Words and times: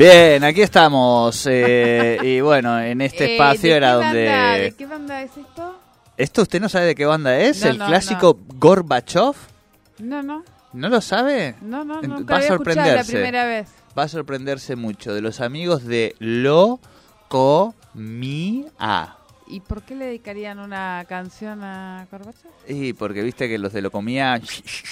Bien, 0.00 0.42
aquí 0.44 0.62
estamos. 0.62 1.46
eh, 1.46 2.16
y 2.22 2.40
bueno, 2.40 2.80
en 2.80 3.02
este 3.02 3.24
Eh, 3.26 3.32
espacio 3.34 3.70
¿de 3.70 3.76
era 3.76 3.92
donde... 3.92 4.26
banda- 4.26 4.52
¿De 4.58 4.72
qué 4.72 4.86
banda 4.86 5.22
es 5.22 5.36
esto? 5.36 5.78
¿Esto 6.16 6.40
usted 6.42 6.58
no 6.58 6.70
sabe 6.70 6.86
de 6.86 6.94
qué 6.94 7.04
banda 7.04 7.38
es? 7.38 7.62
No, 7.62 7.70
¿El 7.70 7.78
no, 7.78 7.86
clásico 7.86 8.38
Gorbachev? 8.56 9.34
No, 9.98 10.22
no, 10.22 10.42
¿No 10.72 10.88
lo 10.88 11.00
sabe? 11.02 11.54
no, 11.60 11.84
no, 11.84 12.00
no. 12.00 12.24
va 12.24 12.36
a 12.36 12.40
escuchado 12.40 12.40
la 12.40 12.46
sorprenderse. 12.48 13.12
primera 13.12 13.44
vez. 13.44 13.68
Va 13.98 14.04
a 14.04 14.08
sorprenderse 14.08 14.74
mucho 14.74 15.12
de 15.12 15.20
los 15.20 15.42
amigos 15.42 15.84
de 15.84 16.14
Lo 16.18 16.80
Comía. 17.28 19.16
¿Y 19.50 19.60
por 19.60 19.82
qué 19.82 19.96
le 19.96 20.06
dedicarían 20.06 20.60
una 20.60 21.04
canción 21.08 21.64
a 21.64 22.06
Gorbachev? 22.10 22.50
Y 22.68 22.92
porque 22.92 23.22
viste 23.22 23.48
que 23.48 23.58
los 23.58 23.72
de 23.72 23.82
Lo 23.82 23.90
Comía 23.90 24.40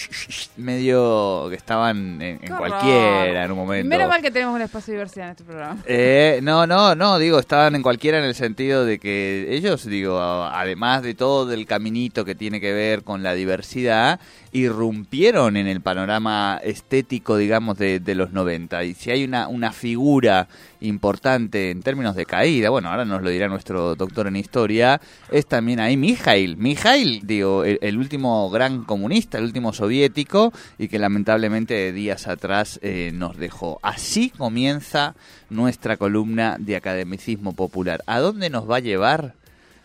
medio 0.56 1.47
que 1.48 1.55
estaban 1.55 2.20
en, 2.20 2.39
cualquiera 2.39 3.45
en 3.45 3.53
un 3.53 3.59
momento. 3.59 3.89
Menos 3.89 4.09
mal 4.09 4.20
que 4.20 4.33
tenemos 4.33 4.55
un 4.56 4.62
espacio 4.62 4.92
de 4.92 4.98
diversidad 4.98 5.27
en 5.27 5.31
este 5.31 5.45
programa. 5.45 5.81
Eh, 5.87 6.41
no, 6.42 6.67
no, 6.67 6.97
no, 6.97 7.19
digo, 7.19 7.39
estaban 7.39 7.77
en 7.77 7.83
cualquiera 7.83 8.19
en 8.19 8.25
el 8.25 8.34
sentido 8.34 8.84
de 8.84 8.98
que 8.98 9.47
ellos, 9.50 9.84
digo, 9.84 10.20
además 10.20 11.03
de 11.03 11.15
todo 11.15 11.53
el 11.53 11.65
caminito 11.65 12.25
que 12.25 12.34
tiene 12.34 12.61
que 12.61 12.72
ver 12.72 13.05
con 13.05 13.22
la 13.22 13.34
diversidad, 13.34 14.19
irrumpieron 14.50 15.56
en 15.56 15.69
el 15.69 15.81
panorama 15.81 16.61
estético, 16.65 17.37
digamos, 17.37 17.78
de, 17.78 18.00
de 18.00 18.15
los 18.16 18.32
90. 18.32 18.82
Y 18.84 18.94
si 18.94 19.12
hay 19.12 19.25
una, 19.25 19.47
una 19.47 19.72
figura 19.72 20.49
importante 20.81 21.71
en 21.71 21.83
términos 21.83 22.16
de 22.16 22.27
caída, 22.27 22.71
bueno, 22.71 22.91
ahora 22.91 23.05
nos 23.05 23.22
lo 23.22 23.31
dirá 23.31 23.49
nuestro 23.49 23.94
doctor 23.94 24.27
en 24.27 24.37
historia, 24.37 25.00
es 25.31 25.47
también 25.47 25.81
ahí 25.81 25.97
Mijail. 25.97 26.56
Mijail, 26.56 27.27
digo, 27.27 27.65
el, 27.65 27.99
último 27.99 28.49
gran 28.50 28.84
comunista, 28.84 29.38
el 29.38 29.44
último 29.44 29.72
soviético, 29.72 30.53
y 30.78 30.88
que 30.88 30.99
lamentablemente 30.99 31.93
días 31.93 32.27
atrás 32.27 32.78
eh, 32.83 33.11
nos 33.15 33.37
dejó. 33.37 33.78
Así 33.83 34.31
comienza 34.31 35.15
nuestra 35.50 35.97
columna 35.97 36.56
de 36.59 36.77
academicismo 36.77 37.55
popular. 37.55 38.03
¿A 38.06 38.21
dónde 38.21 38.50
nos 38.50 38.71
va 38.71 38.77
a 38.77 38.81
llevar? 38.81 39.34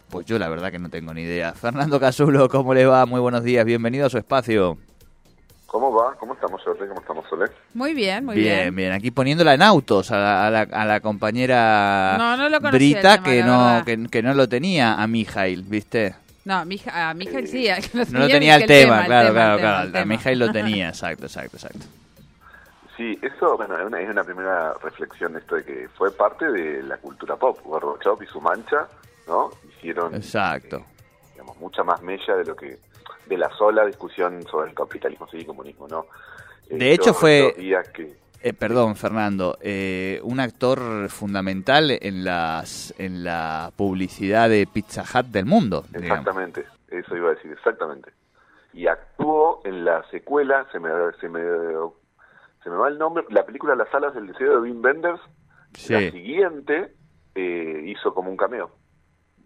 Pues 0.09 0.25
yo 0.25 0.37
la 0.37 0.47
verdad 0.47 0.71
que 0.71 0.79
no 0.79 0.89
tengo 0.89 1.13
ni 1.13 1.21
idea. 1.21 1.53
Fernando 1.53 1.99
Casulo, 1.99 2.47
¿cómo 2.49 2.73
le 2.73 2.85
va? 2.85 3.05
Muy 3.05 3.19
buenos 3.19 3.43
días, 3.43 3.65
bienvenido 3.65 4.05
a 4.05 4.09
su 4.09 4.17
espacio. 4.17 4.77
¿Cómo 5.73 5.91
va? 5.91 6.13
¿Cómo 6.19 6.35
estamos, 6.35 6.61
Jordi? 6.63 6.87
¿Cómo 6.87 7.01
estamos, 7.01 7.25
Solé? 7.27 7.45
Muy 7.73 7.95
bien, 7.95 8.23
muy 8.23 8.35
bien, 8.35 8.55
bien. 8.65 8.75
bien, 8.75 8.91
aquí 8.91 9.09
poniéndola 9.09 9.55
en 9.55 9.63
autos 9.63 10.11
a 10.11 10.17
la, 10.19 10.45
a 10.45 10.51
la, 10.51 10.61
a 10.71 10.85
la 10.85 10.99
compañera 10.99 12.13
No, 12.19 12.37
no 12.37 12.47
lo 12.47 12.61
conocía 12.61 12.77
Brita 12.77 13.13
tema, 13.15 13.23
que, 13.23 13.43
no, 13.43 13.81
que, 13.83 14.07
que 14.11 14.21
no 14.21 14.35
lo 14.35 14.47
tenía 14.47 15.01
a 15.01 15.07
Mijail, 15.07 15.63
¿viste? 15.63 16.13
No, 16.45 16.57
a 16.59 16.65
mi 16.65 16.75
hija 16.75 17.15
sí. 17.47 17.69
a- 17.69 17.77
que 17.81 18.05
No 18.11 18.19
lo 18.19 18.27
tenía 18.27 18.57
el 18.57 18.67
tema, 18.67 19.03
claro, 19.05 19.29
el 19.29 19.33
claro, 19.33 19.55
tema, 19.57 19.67
claro. 19.69 19.83
el 19.85 19.89
A 19.89 19.91
tema. 19.93 20.05
Mijail 20.05 20.37
lo 20.37 20.51
tenía, 20.51 20.89
exacto, 20.89 21.25
exacto, 21.25 21.57
exacto. 21.57 21.85
Sí, 22.95 23.17
eso, 23.23 23.57
bueno, 23.57 23.75
es 23.79 23.83
una, 23.87 23.99
es 23.99 24.09
una 24.11 24.23
primera 24.23 24.73
reflexión 24.75 25.35
esto 25.35 25.55
de 25.55 25.63
que 25.65 25.89
fue 25.97 26.11
parte 26.15 26.51
de 26.51 26.83
la 26.83 26.97
cultura 26.97 27.35
pop. 27.35 27.57
Gorbachev 27.65 28.21
y 28.21 28.27
su 28.27 28.39
mancha, 28.39 28.85
¿no? 29.27 29.49
Hicieron, 29.75 30.13
Exacto. 30.13 30.77
eh, 30.77 30.83
digamos, 31.31 31.57
mucha 31.57 31.83
más 31.83 31.99
mella 32.03 32.35
de 32.35 32.45
lo 32.45 32.55
que 32.55 32.77
de 33.27 33.37
la 33.37 33.49
sola 33.57 33.85
discusión 33.85 34.41
sobre 34.43 34.69
el 34.69 34.75
capitalismo 34.75 35.27
y 35.33 35.45
comunismo, 35.45 35.87
¿no? 35.87 36.05
Eh, 36.69 36.77
De 36.77 36.91
hecho, 36.93 37.07
yo 37.07 37.13
fue- 37.13 37.53
que 37.93 38.17
Eh, 38.41 38.53
perdón, 38.53 38.95
Fernando, 38.97 39.57
eh, 39.61 40.19
un 40.23 40.39
actor 40.41 41.07
fundamental 41.09 41.91
en 42.01 42.25
las 42.25 42.93
en 42.99 43.23
la 43.23 43.71
publicidad 43.77 44.49
de 44.49 44.67
Pizza 44.67 45.03
Hut 45.03 45.27
del 45.27 45.45
mundo. 45.45 45.83
digamos. 45.89 46.09
Exactamente, 46.09 46.65
eso 46.89 47.15
iba 47.15 47.29
a 47.29 47.35
decir, 47.35 47.51
exactamente. 47.51 48.11
Y 48.73 48.87
actuó 48.87 49.61
en 49.65 49.85
la 49.85 50.03
secuela, 50.09 50.67
se 50.71 50.79
me, 50.79 50.89
se 51.21 51.29
me, 51.29 51.39
se 52.63 52.69
me 52.69 52.75
va 52.75 52.87
el 52.89 52.97
nombre, 52.97 53.23
la 53.29 53.45
película 53.45 53.75
Las 53.75 53.93
alas 53.93 54.13
del 54.15 54.27
deseo 54.27 54.53
de 54.55 54.59
Wim 54.69 54.83
Wenders, 54.83 55.21
la 55.89 55.99
Sí. 55.99 56.11
siguiente 56.11 56.93
eh, 57.35 57.81
hizo 57.85 58.13
como 58.13 58.29
un 58.29 58.37
cameo. 58.37 58.71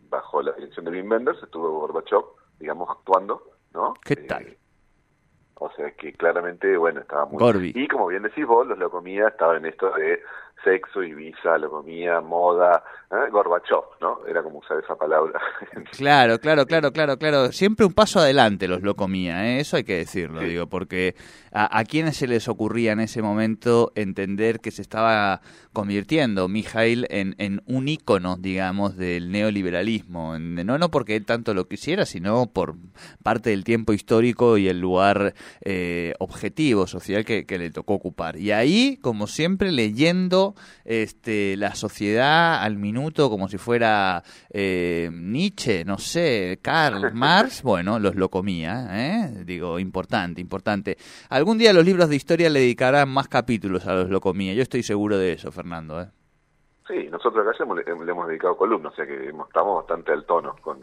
Bajo 0.09 0.41
la 0.41 0.53
dirección 0.53 0.85
de 0.85 0.91
Wim 0.91 1.12
Wenders 1.12 1.41
estuvo 1.44 1.69
Gorbachev, 1.81 2.22
digamos, 2.59 2.89
actuando. 2.89 3.47
¿Qué 4.07 4.16
Eh, 4.16 4.23
tal? 4.29 4.57
Sea 5.77 5.91
que 5.91 6.13
claramente, 6.13 6.75
bueno, 6.77 6.99
estaba 7.01 7.25
muy... 7.25 7.39
Gorbi. 7.39 7.71
Y 7.75 7.88
como 7.88 8.07
bien 8.07 8.23
decís 8.23 8.45
vos, 8.45 8.67
los 8.67 8.77
Locomía 8.77 9.27
estaban 9.29 9.57
en 9.57 9.67
esto 9.67 9.89
de 9.91 10.21
sexo, 10.63 11.03
Ibiza, 11.03 11.57
Locomía, 11.59 12.19
moda, 12.19 12.83
¿eh? 13.11 13.29
Gorbachev, 13.31 13.83
¿no? 14.01 14.19
Era 14.27 14.41
como 14.43 14.57
usar 14.59 14.79
esa 14.83 14.95
palabra. 14.95 15.39
Claro, 15.97 16.39
claro, 16.39 16.65
claro, 16.65 16.91
claro, 16.91 17.17
claro. 17.17 17.51
Siempre 17.51 17.85
un 17.85 17.93
paso 17.93 18.19
adelante 18.19 18.67
los 18.67 18.81
lo 18.81 18.95
comía, 18.95 19.47
¿eh? 19.47 19.59
eso 19.61 19.77
hay 19.77 19.83
que 19.83 19.95
decirlo, 19.97 20.41
Sí. 20.41 20.47
digo, 20.47 20.67
porque 20.67 21.15
a, 21.51 21.79
a 21.79 21.83
quienes 21.85 22.17
se 22.17 22.27
les 22.27 22.47
ocurría 22.47 22.91
en 22.91 22.99
ese 22.99 23.21
momento 23.21 23.91
entender 23.95 24.59
que 24.59 24.71
se 24.71 24.81
estaba 24.81 25.41
convirtiendo 25.73 26.47
Mijail 26.49 27.07
en, 27.09 27.35
en 27.38 27.61
un 27.67 27.88
ícono, 27.88 28.35
digamos, 28.38 28.97
del 28.97 29.31
neoliberalismo. 29.31 30.38
No, 30.39 30.77
no 30.77 30.89
porque 30.91 31.15
él 31.15 31.25
tanto 31.25 31.53
lo 31.53 31.67
quisiera, 31.67 32.05
sino 32.05 32.47
por 32.47 32.75
parte 33.23 33.51
del 33.51 33.63
tiempo 33.63 33.94
histórico 33.94 34.57
y 34.57 34.67
el 34.67 34.79
lugar 34.79 35.33
eh, 35.69 36.13
objetivo 36.19 36.88
social 36.88 37.25
que, 37.25 37.45
que 37.45 37.57
le 37.57 37.72
tocó 37.72 37.95
ocupar. 37.95 38.38
Y 38.38 38.53
ahí, 38.53 38.97
como 39.01 39.27
siempre, 39.27 39.74
leyendo 39.74 40.56
este, 40.86 41.57
la 41.57 41.75
sociedad 41.75 42.63
al 42.63 42.77
minuto 42.77 43.30
como 43.30 43.50
si 43.50 43.57
fuera 43.57 44.24
eh, 44.50 45.09
Nietzsche, 45.12 45.83
no 45.83 45.97
sé, 45.97 46.59
Karl 46.62 47.12
Marx, 47.13 47.63
bueno, 47.63 48.00
los 48.00 48.15
lo 48.15 48.30
comía, 48.30 48.88
¿eh? 48.92 49.44
digo, 49.44 49.77
importante, 49.77 50.39
importante. 50.39 50.95
Algún 51.30 51.57
día 51.57 51.74
los 51.74 51.83
libros 51.83 52.07
de 52.07 52.15
historia 52.15 52.50
le 52.50 52.62
dedicarán 52.62 53.09
más 53.09 53.27
capítulos 53.27 53.86
a 53.88 53.94
los 53.94 54.09
lo 54.09 54.21
comía, 54.21 54.53
yo 54.53 54.62
estoy 54.62 54.83
seguro 54.83 55.18
de 55.18 55.33
eso, 55.33 55.51
Fernando. 55.51 56.00
¿eh? 56.00 56.07
Sí, 56.88 57.09
nosotros 57.12 57.45
acá 57.45 57.65
le, 57.75 58.06
le 58.06 58.12
hemos 58.13 58.30
dedicado 58.30 58.56
columnas, 58.56 58.94
o 58.94 58.95
sea 58.95 59.06
que 59.06 59.27
estamos 59.27 59.75
bastante 59.75 60.13
al 60.13 60.24
tono 60.25 60.56
con 60.62 60.80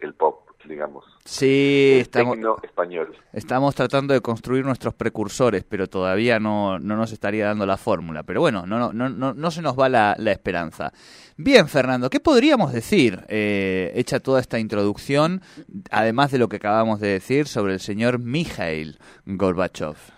el 0.00 0.14
pop, 0.14 0.45
digamos. 0.68 1.04
Sí, 1.24 1.98
estamos, 2.00 2.38
español. 2.62 3.14
estamos 3.32 3.74
tratando 3.74 4.14
de 4.14 4.20
construir 4.20 4.64
nuestros 4.64 4.94
precursores, 4.94 5.64
pero 5.64 5.88
todavía 5.88 6.38
no, 6.38 6.78
no 6.78 6.96
nos 6.96 7.12
estaría 7.12 7.46
dando 7.46 7.66
la 7.66 7.76
fórmula. 7.76 8.22
Pero 8.22 8.40
bueno, 8.40 8.66
no, 8.66 8.78
no, 8.78 8.92
no, 8.92 9.08
no, 9.08 9.34
no 9.34 9.50
se 9.50 9.62
nos 9.62 9.78
va 9.78 9.88
la, 9.88 10.14
la 10.18 10.32
esperanza. 10.32 10.92
Bien, 11.36 11.68
Fernando, 11.68 12.08
¿qué 12.08 12.20
podríamos 12.20 12.72
decir, 12.72 13.24
eh, 13.28 13.92
hecha 13.94 14.20
toda 14.20 14.40
esta 14.40 14.58
introducción, 14.58 15.42
además 15.90 16.30
de 16.30 16.38
lo 16.38 16.48
que 16.48 16.56
acabamos 16.56 17.00
de 17.00 17.08
decir 17.08 17.46
sobre 17.46 17.74
el 17.74 17.80
señor 17.80 18.18
Mikhail 18.18 18.98
Gorbachev? 19.26 20.15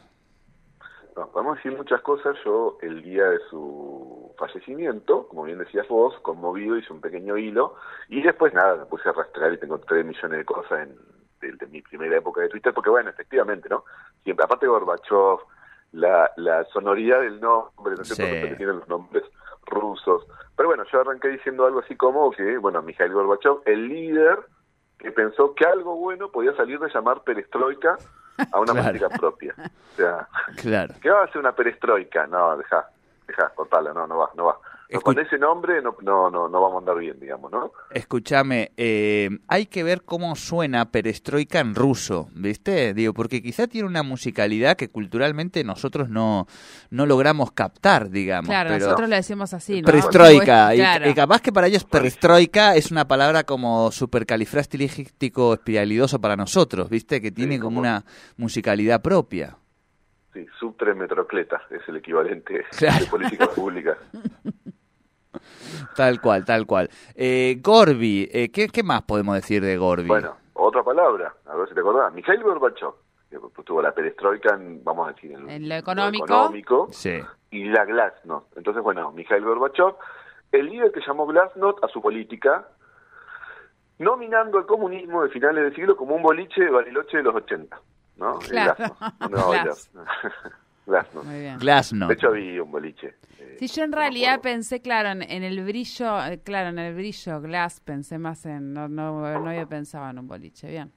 No, 1.19 1.27
podemos 1.33 1.57
decir 1.57 1.77
muchas 1.77 2.01
cosas. 2.03 2.37
Yo, 2.45 2.79
el 2.81 3.03
día 3.03 3.29
de 3.29 3.41
su 3.51 4.33
fallecimiento, 4.39 5.27
como 5.27 5.43
bien 5.43 5.59
decías 5.59 5.89
vos, 5.89 6.17
conmovido, 6.21 6.77
hice 6.77 6.93
un 6.93 7.01
pequeño 7.01 7.37
hilo 7.37 7.75
y 8.09 8.23
después 8.23 8.55
nada, 8.55 8.77
me 8.77 8.87
puse 8.87 9.09
a 9.09 9.13
rastrear 9.13 9.53
y 9.53 9.59
tengo 9.59 9.81
tres 9.81 10.07
millones 10.07 10.39
de 10.39 10.45
cosas 10.45 10.87
en, 10.87 10.97
de, 11.41 11.57
de 11.57 11.67
mi 11.67 11.83
primera 11.83 12.19
época 12.19 12.43
de 12.43 12.49
Twitter, 12.49 12.73
porque 12.73 12.91
bueno, 12.91 13.11
efectivamente, 13.11 13.69
¿no? 13.69 13.85
Siempre, 14.23 14.45
aparte 14.45 14.67
de 14.67 14.71
Gorbachev, 14.71 15.41
la, 15.91 16.31
la 16.37 16.65
sonoridad 16.67 17.21
del 17.21 17.41
nombre, 17.41 17.95
¿no 17.97 18.03
es 18.03 18.15
cierto? 18.15 18.41
Porque 18.41 18.55
tienen 18.55 18.79
los 18.79 18.89
nombres 18.89 19.25
rusos. 19.67 20.25
Pero 20.57 20.69
bueno, 20.69 20.85
yo 20.85 21.01
arranqué 21.01 21.29
diciendo 21.31 21.67
algo 21.67 21.81
así 21.81 21.97
como 21.97 22.31
que, 22.31 22.59
bueno, 22.59 22.81
Mikhail 22.81 23.13
Gorbachev, 23.13 23.63
el 23.65 23.89
líder 23.89 24.39
que 24.99 25.11
pensó 25.11 25.53
que 25.57 25.65
algo 25.65 25.97
bueno 25.97 26.31
podía 26.31 26.55
salir 26.55 26.79
de 26.79 26.91
llamar 26.91 27.25
perestroika 27.25 27.97
a 28.53 28.59
una 28.61 28.73
Claro. 28.73 28.87
política 28.89 29.09
propia. 29.11 29.55
O 29.59 29.97
sea, 29.97 30.29
Claro. 30.57 30.95
¿qué 31.01 31.11
va 31.11 31.23
a 31.23 31.25
hacer 31.25 31.39
una 31.39 31.53
perestroika? 31.53 32.27
No, 32.27 32.57
deja, 32.57 32.89
deja, 33.27 33.49
cortala, 33.51 33.93
no, 33.93 34.07
no 34.07 34.19
va, 34.19 34.31
no 34.37 34.45
va. 34.47 34.59
Con 35.03 35.19
ese 35.19 35.37
nombre 35.39 35.83
no, 35.83 35.95
no, 36.01 36.31
no, 36.31 36.49
no 36.49 36.61
vamos 36.63 36.77
a 36.77 36.79
andar 36.79 36.97
bien, 36.99 37.21
digamos, 37.21 37.53
¿no? 37.53 37.73
Escúchame, 37.91 38.73
eh, 38.79 39.29
hay 39.47 39.67
que 39.67 39.83
ver 39.83 40.03
cómo 40.03 40.35
suena 40.35 40.91
perestroika 40.91 41.61
en 41.61 41.75
ruso, 41.75 42.29
¿viste? 42.35 42.95
Digo, 42.95 43.13
porque 43.13 43.43
quizá 43.43 43.67
tiene 43.67 43.87
una 43.87 44.03
musicalidad 44.03 44.77
que 44.77 44.89
culturalmente 44.89 45.63
nosotros 45.63 46.09
no, 46.09 46.47
no 46.89 47.05
logramos 47.05 47.53
captar, 47.53 48.09
digamos. 48.09 48.49
Claro, 48.49 48.71
pero... 48.71 48.85
nosotros 48.87 49.09
le 49.11 49.17
decimos 49.17 49.53
así, 49.53 49.83
¿no? 49.83 49.87
Perestroika, 49.87 50.75
y, 50.75 50.79
Claro. 50.79 51.11
y 51.11 51.15
capaz 51.15 51.43
que 51.43 51.53
para 51.53 51.67
ellos 51.67 51.85
perestroika 51.85 52.75
es 52.75 52.91
una 52.91 53.07
palabra 53.07 53.45
como 53.45 53.93
supercalifrastilístico 53.93 55.53
espiralidoso 55.55 56.19
para 56.19 56.35
nosotros, 56.37 56.89
¿viste? 56.89 57.21
Que 57.21 57.31
tiene 57.31 57.57
Sí, 57.57 57.61
como 57.61 57.69
como- 57.69 57.81
una 57.81 58.05
musicalidad 58.39 59.03
propia. 59.03 59.57
Sí, 60.33 60.47
subtremetrocleta 60.61 61.63
es 61.71 61.81
el 61.89 61.97
equivalente 61.97 62.65
Claro. 62.77 63.05
de 63.05 63.11
política 63.11 63.49
pública. 63.51 63.97
Tal 65.97 66.21
cual, 66.21 66.45
tal 66.45 66.67
cual. 66.67 66.89
Eh, 67.15 67.59
Gorby, 67.63 68.29
eh, 68.33 68.51
¿qué, 68.51 68.69
¿qué 68.69 68.83
más 68.83 69.03
podemos 69.03 69.35
decir 69.35 69.63
de 69.63 69.77
Gorby? 69.77 70.07
Bueno, 70.09 70.37
otra 70.55 70.83
palabra, 70.83 71.35
a 71.47 71.55
ver 71.57 71.69
si 71.69 71.75
te 71.75 71.81
acordás. 71.81 72.13
Mikhail 72.13 72.43
Gorbachev, 72.43 72.91
que 73.31 73.39
tuvo 73.65 73.83
la 73.83 73.93
perestroika 73.93 74.55
en, 74.55 74.83
vamos 74.85 75.09
a 75.09 75.13
decir, 75.13 75.33
en, 75.33 75.49
En 75.51 75.69
lo 75.69 75.75
económico. 75.77 76.25
económico, 76.25 76.89
Sí. 76.91 77.21
y 77.51 77.65
la 77.65 77.85
Glasnost. 77.85 78.57
Entonces, 78.57 78.83
bueno, 78.83 79.13
Mikhail 79.13 79.45
Gorbachev, 79.45 79.95
el 80.53 80.67
líder 80.67 80.93
que 80.93 81.01
llamó 81.07 81.27
Glasnost 81.27 81.83
a 81.85 81.89
su 81.89 82.01
política, 82.01 82.69
nominando 83.99 84.59
al 84.59 84.67
comunismo 84.67 85.23
de 85.23 85.29
finales 85.31 85.65
del 85.65 85.75
siglo 85.75 85.97
como 85.97 86.15
un 86.15 86.23
boliche 86.23 86.63
de 86.65 86.71
Bariloche 86.71 87.17
de 87.19 87.23
los 87.25 87.35
80. 87.35 87.81
¿no? 88.17 88.39
El 88.41 88.47
Claro. 88.49 88.75
Glasnost. 88.77 89.21
¿Dónde 89.21 89.37
va 89.37 89.43
a 89.43 89.47
bailar? 89.49 89.65
Glas. 89.67 89.91
Glasnost. 90.89 91.27
Muy 91.29 91.41
bien. 91.41 91.59
Glasnost. 91.59 92.09
De 92.09 92.15
hecho, 92.15 92.29
había 92.29 92.63
un 92.63 92.71
boliche. 92.71 93.15
eh, 93.39 93.57
Sí, 93.59 93.67
yo 93.69 93.85
en 93.85 93.91
no 93.91 93.97
realidad 93.99 94.41
pensé, 94.41 94.81
claro, 94.81 95.11
en, 95.11 95.23
en 95.23 95.43
el 95.43 95.63
brillo, 95.65 96.25
eh, 96.27 96.41
claro, 96.43 96.71
en 96.71 96.79
el 96.79 96.95
brillo 96.95 97.41
glass, 97.41 97.81
pensé 97.81 98.19
más 98.19 98.47
en, 98.47 98.73
no, 98.73 98.89
no, 98.89 99.21
no 99.21 99.49
había 99.51 99.67
pensado 99.67 100.09
en 100.11 100.19
un 100.19 100.27
boliche, 100.29 100.69
bien. 100.69 100.93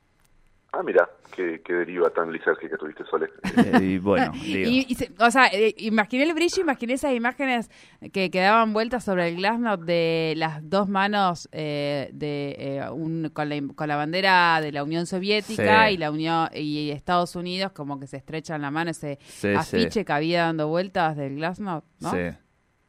Ah, 0.73 0.83
mira, 0.83 1.09
qué, 1.35 1.61
qué 1.65 1.73
deriva 1.73 2.09
tan 2.11 2.31
lisérgica 2.31 2.77
tuviste, 2.77 3.03
Sole. 3.03 3.27
Eh, 3.57 3.83
y 3.83 3.97
bueno, 3.97 4.31
digo. 4.41 4.69
Y, 4.69 4.85
y 4.87 4.95
se- 4.95 5.11
o 5.19 5.29
sea, 5.29 5.47
eh, 5.47 5.75
imaginé 5.79 6.23
el 6.23 6.33
brillo, 6.33 6.61
imaginé 6.61 6.93
esas 6.93 7.13
imágenes 7.13 7.69
que, 8.13 8.31
que 8.31 8.39
daban 8.39 8.71
vueltas 8.71 9.03
sobre 9.03 9.27
el 9.27 9.35
Glasnost 9.35 9.83
de 9.83 10.33
las 10.37 10.61
dos 10.69 10.87
manos 10.87 11.49
eh, 11.51 12.09
de 12.13 12.55
eh, 12.57 12.89
un, 12.89 13.29
con, 13.33 13.49
la, 13.49 13.61
con 13.75 13.89
la 13.89 13.97
bandera 13.97 14.61
de 14.61 14.71
la 14.71 14.85
Unión 14.85 15.07
Soviética 15.07 15.87
Sí. 15.89 15.95
y 15.95 15.97
la 15.97 16.09
Unión 16.09 16.47
y 16.55 16.89
Estados 16.91 17.35
Unidos 17.35 17.73
como 17.73 17.99
que 17.99 18.07
se 18.07 18.15
estrechan 18.15 18.61
la 18.61 18.71
mano 18.71 18.91
ese 18.91 19.19
Sí, 19.23 19.49
afiche 19.53 19.91
sí. 19.91 20.05
que 20.05 20.13
había 20.13 20.43
dando 20.43 20.69
vueltas 20.69 21.17
del 21.17 21.35
Glasnost, 21.35 21.85
¿no? 21.99 22.11
Sí. 22.11 22.37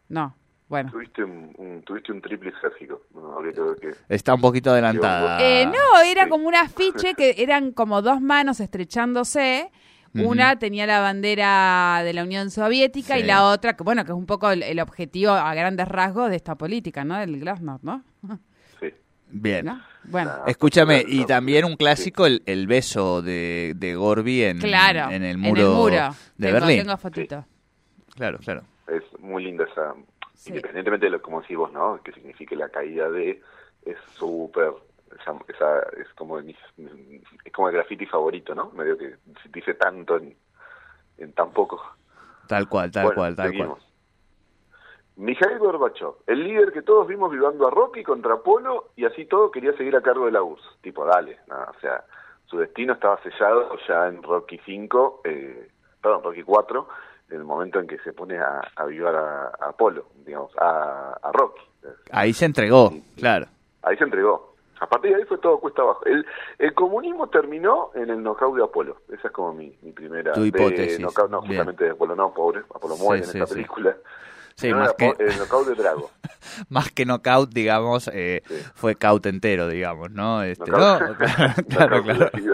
No, 0.09 0.37
bueno. 0.73 0.91
Tuviste 0.91 1.23
un, 1.23 1.53
un- 1.59 1.83
tuviste 1.83 2.11
un 2.13 2.21
triple 2.23 2.51
lisérgico. 2.51 3.03
No, 3.15 3.39
que. 3.81 3.91
Está 4.09 4.35
un 4.35 4.41
poquito 4.41 4.71
adelantada. 4.71 5.39
Eh, 5.41 5.67
no, 5.67 6.01
era 6.05 6.25
sí. 6.25 6.31
como 6.31 6.49
un 6.49 6.55
afiche 6.55 7.15
que 7.15 7.35
eran 7.39 7.73
como 7.73 8.01
dos 8.03 8.21
manos 8.21 8.59
estrechándose. 8.61 9.71
Una 10.15 10.59
tenía 10.59 10.87
la 10.87 11.01
bandera 11.01 12.03
de 12.05 12.13
la 12.13 12.23
Unión 12.25 12.51
Soviética 12.51 13.19
y 13.19 13.23
la 13.23 13.45
otra, 13.47 13.77
que 13.77 13.83
bueno, 13.83 14.05
que 14.05 14.11
es 14.13 14.17
un 14.17 14.27
poco 14.27 14.51
el, 14.51 14.63
el 14.63 14.79
objetivo 14.81 15.33
a 15.33 15.55
grandes 15.55 15.89
rasgos 15.89 16.29
de 16.29 16.37
esta 16.37 16.55
política, 16.55 17.03
¿no? 17.03 17.19
Del 17.19 17.39
Glasnost, 17.41 17.83
¿no? 17.83 18.03
Sí. 18.79 18.89
Bien. 19.31 19.65
¿No? 19.67 19.81
Bueno, 20.05 20.33
Escúchame, 20.47 21.03
y 21.07 21.25
también 21.25 21.65
un 21.65 21.71
sí. 21.73 21.77
clásico, 21.79 22.27
el, 22.27 22.43
el 22.45 22.67
beso 22.67 23.23
de, 23.23 23.73
de 23.77 23.95
Gorby 23.95 24.43
en, 24.43 24.59
claro. 24.59 25.11
en 25.11 25.23
el 25.25 25.39
muro, 25.39 25.87
de 26.37 26.49
Tengo- 26.49 26.61
Berlín. 26.61 26.79
Tengo 26.83 26.97
fotito. 26.99 27.47
Claro, 28.15 28.39
claro. 28.39 28.63
Es 28.89 29.03
muy 29.21 29.45
linda 29.45 29.65
esa. 29.65 29.95
Sí. 30.43 30.51
Independientemente 30.51 31.07
de 31.07 31.11
lo 31.11 31.23
como 31.23 31.41
decís 31.41 31.57
vos, 31.57 31.73
¿no? 31.73 32.01
Que 32.03 32.11
signifique 32.13 32.57
la 32.57 32.69
caída 32.69 33.09
de. 33.09 33.41
Es 33.85 33.97
súper. 34.15 34.73
Esa, 35.49 35.81
es 36.01 36.09
como 36.17 36.39
de 36.39 36.43
mis, 36.43 36.57
es 37.45 37.53
como 37.53 37.69
el 37.69 37.75
graffiti 37.75 38.07
favorito, 38.07 38.55
¿no? 38.55 38.71
Medio 38.71 38.99
que 38.99 39.15
dice 39.51 39.75
tanto 39.75 40.17
en, 40.17 40.35
en 41.19 41.33
tan 41.35 41.53
poco. 41.53 41.81
Tal 42.49 42.69
cual, 42.69 42.91
tal 42.91 43.05
Bueno, 43.05 43.17
cual, 43.17 43.37
tal 43.37 43.51
seguimos. 43.51 43.79
cual. 43.79 43.93
Mikhail 45.17 45.59
Gorbachev, 45.59 46.15
el 46.27 46.43
líder 46.43 46.73
que 46.73 46.83
todos 46.83 47.07
vimos 47.07 47.31
vivando 47.31 47.69
a 47.69 47.71
Rocky 47.71 48.03
contra 48.03 48.39
Polo 48.39 48.91
y 48.97 49.05
así 49.05 49.27
todo 49.27 49.51
quería 49.53 49.77
seguir 49.77 49.95
a 49.95 50.01
cargo 50.03 50.25
de 50.27 50.33
la 50.33 50.43
URSS. 50.43 50.79
Tipo, 50.81 51.05
dale, 51.05 51.39
no, 51.47 51.57
o 51.57 51.81
sea, 51.81 52.05
su 52.47 52.59
destino 52.59 52.95
estaba 52.95 53.23
sellado 53.23 53.77
ya 53.87 54.09
en 54.09 54.23
Rocky 54.23 54.59
5, 54.65 55.21
eh, 55.25 55.69
perdón, 56.01 56.25
Rocky 56.25 56.43
4, 56.43 56.89
en 56.89 56.89
el 57.33 57.45
momento 57.45 57.79
en 57.81 57.87
que 57.87 57.99
se 57.99 58.13
pone 58.13 58.39
a, 58.39 58.61
a 58.77 58.83
avivar 58.83 59.15
a, 59.15 59.47
a 59.61 59.69
Apolo, 59.71 60.07
digamos, 60.25 60.53
a, 60.59 61.19
a 61.23 61.33
Rocky. 61.33 61.63
Ahí 62.11 62.33
se 62.33 62.45
entregó, 62.45 62.93
claro. 63.17 63.47
Ahí 63.83 63.97
se 63.97 64.05
entregó. 64.05 64.55
A 64.81 64.87
partir 64.89 65.13
de 65.13 65.19
ahí 65.19 65.25
fue 65.25 65.39
todo 65.39 65.61
cuesta 65.61 65.83
abajo. 65.83 66.05
El, 66.07 66.27
el 66.59 66.75
comunismo 66.75 67.29
terminó 67.29 67.91
en 67.95 68.11
el 68.11 68.21
knockout 68.23 68.57
de 68.57 68.65
Apolo. 68.65 68.97
Esa 69.13 69.29
es 69.29 69.33
como 69.33 69.53
mi, 69.55 69.77
mi 69.83 69.93
primera... 69.93 70.33
Tu 70.33 70.41
de 70.43 70.49
hipótesis. 70.49 70.99
knockout, 70.99 71.31
no, 71.31 71.41
Bien. 71.43 71.53
justamente 71.53 71.85
de 71.85 71.91
Apolo, 71.91 72.17
no, 72.17 72.35
pobre. 72.35 72.63
Apolo 72.75 72.97
muere 72.97 73.23
sí, 73.25 73.31
en 73.31 73.43
esta 73.43 73.47
sí. 73.47 73.55
película. 73.55 73.97
Sí, 74.57 74.71
No, 74.71 74.79
más 74.79 74.93
que, 74.95 75.15
El 75.19 75.39
knockout 75.39 75.69
de 75.69 75.75
Drago. 75.77 76.11
más 76.69 76.91
que 76.91 77.07
knockout, 77.07 77.51
digamos, 77.51 78.11
eh, 78.13 78.43
Sí. 78.47 78.55
fue 78.75 78.97
caut 78.97 79.25
entero, 79.27 79.69
digamos, 79.69 80.11
¿no? 80.11 80.43
Este, 80.43 80.69
no, 80.71 80.77
claro, 81.69 82.03
claro, 82.03 82.03
de- 82.03 82.53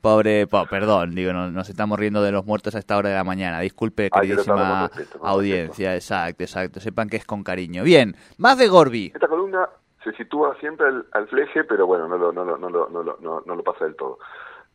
Pobre, 0.00 0.46
po- 0.46 0.66
perdón, 0.66 1.14
digo, 1.14 1.32
no- 1.32 1.50
nos 1.50 1.68
estamos 1.68 1.98
riendo 1.98 2.22
de 2.22 2.32
los 2.32 2.44
muertos 2.46 2.74
a 2.74 2.78
esta 2.78 2.96
hora 2.96 3.08
de 3.10 3.14
la 3.16 3.24
mañana. 3.24 3.60
Disculpe, 3.60 4.10
queridísima 4.10 4.88
respeto, 4.88 5.24
audiencia, 5.26 5.94
exacto, 5.94 6.42
exacto. 6.44 6.80
Sepan 6.80 7.08
que 7.08 7.16
es 7.16 7.24
con 7.24 7.42
cariño. 7.44 7.84
Bien, 7.84 8.14
más 8.38 8.58
de 8.58 8.68
Gorby. 8.68 9.12
Esta 9.14 9.28
columna 9.28 9.68
se 10.04 10.12
sitúa 10.14 10.56
siempre 10.58 10.86
al, 10.88 11.06
al 11.12 11.28
fleje, 11.28 11.64
pero 11.64 11.86
bueno, 11.86 12.08
no 12.08 12.18
lo, 12.18 12.32
no, 12.32 12.44
lo, 12.44 12.58
no, 12.58 12.68
lo, 12.68 12.88
no, 12.88 13.02
lo, 13.02 13.18
no, 13.20 13.42
no 13.46 13.54
lo 13.54 13.62
pasa 13.62 13.84
del 13.84 13.94
todo. 13.96 14.18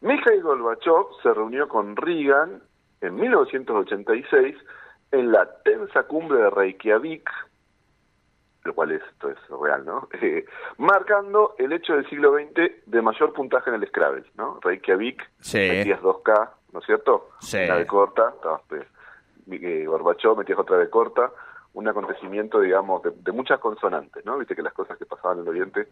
Mikhail 0.02 0.42
Gorbachev 0.44 1.06
se 1.24 1.34
reunió 1.34 1.68
con 1.68 1.96
Reagan 1.96 2.62
en 3.02 3.16
1986 3.16 4.56
en 5.12 5.32
la 5.32 5.48
tensa 5.64 6.04
cumbre 6.04 6.40
de 6.40 6.50
Reykjavik, 6.50 7.30
lo 8.68 8.76
cual 8.76 8.92
es, 8.92 9.02
esto 9.04 9.30
es 9.30 9.38
real, 9.62 9.84
¿no? 9.86 10.08
Eh, 10.22 10.46
marcando 10.78 11.56
el 11.58 11.72
hecho 11.74 11.94
del 11.94 12.08
siglo 12.10 12.34
XX 12.34 12.72
de 12.86 13.02
mayor 13.02 13.34
puntaje 13.34 13.70
en 13.70 13.76
el 13.82 13.88
Scrabble, 13.88 14.26
¿no? 14.36 14.60
Reykjavik, 14.62 15.24
Sí. 15.40 15.58
metías 15.58 16.02
2K, 16.02 16.50
¿no 16.74 16.80
es 16.80 16.86
cierto? 16.86 17.30
Sí. 17.40 17.58
Una 17.66 17.78
de 17.78 17.88
corta, 17.88 18.34
estabas, 18.36 18.62
pues, 18.68 18.86
eh, 19.52 19.86
Gorbachev 19.88 20.38
metías 20.38 20.60
otra 20.60 20.78
de 20.78 20.90
corta, 20.90 21.32
un 21.74 21.88
acontecimiento, 21.88 22.60
digamos, 22.60 23.04
de, 23.04 23.12
de 23.16 23.32
muchas 23.32 23.60
consonantes, 23.60 24.26
¿no? 24.26 24.38
Viste 24.38 24.56
que 24.56 24.64
las 24.64 24.74
cosas 24.74 24.98
que 24.98 25.06
pasaban 25.06 25.38
en 25.38 25.44
el 25.44 25.50
Oriente 25.50 25.88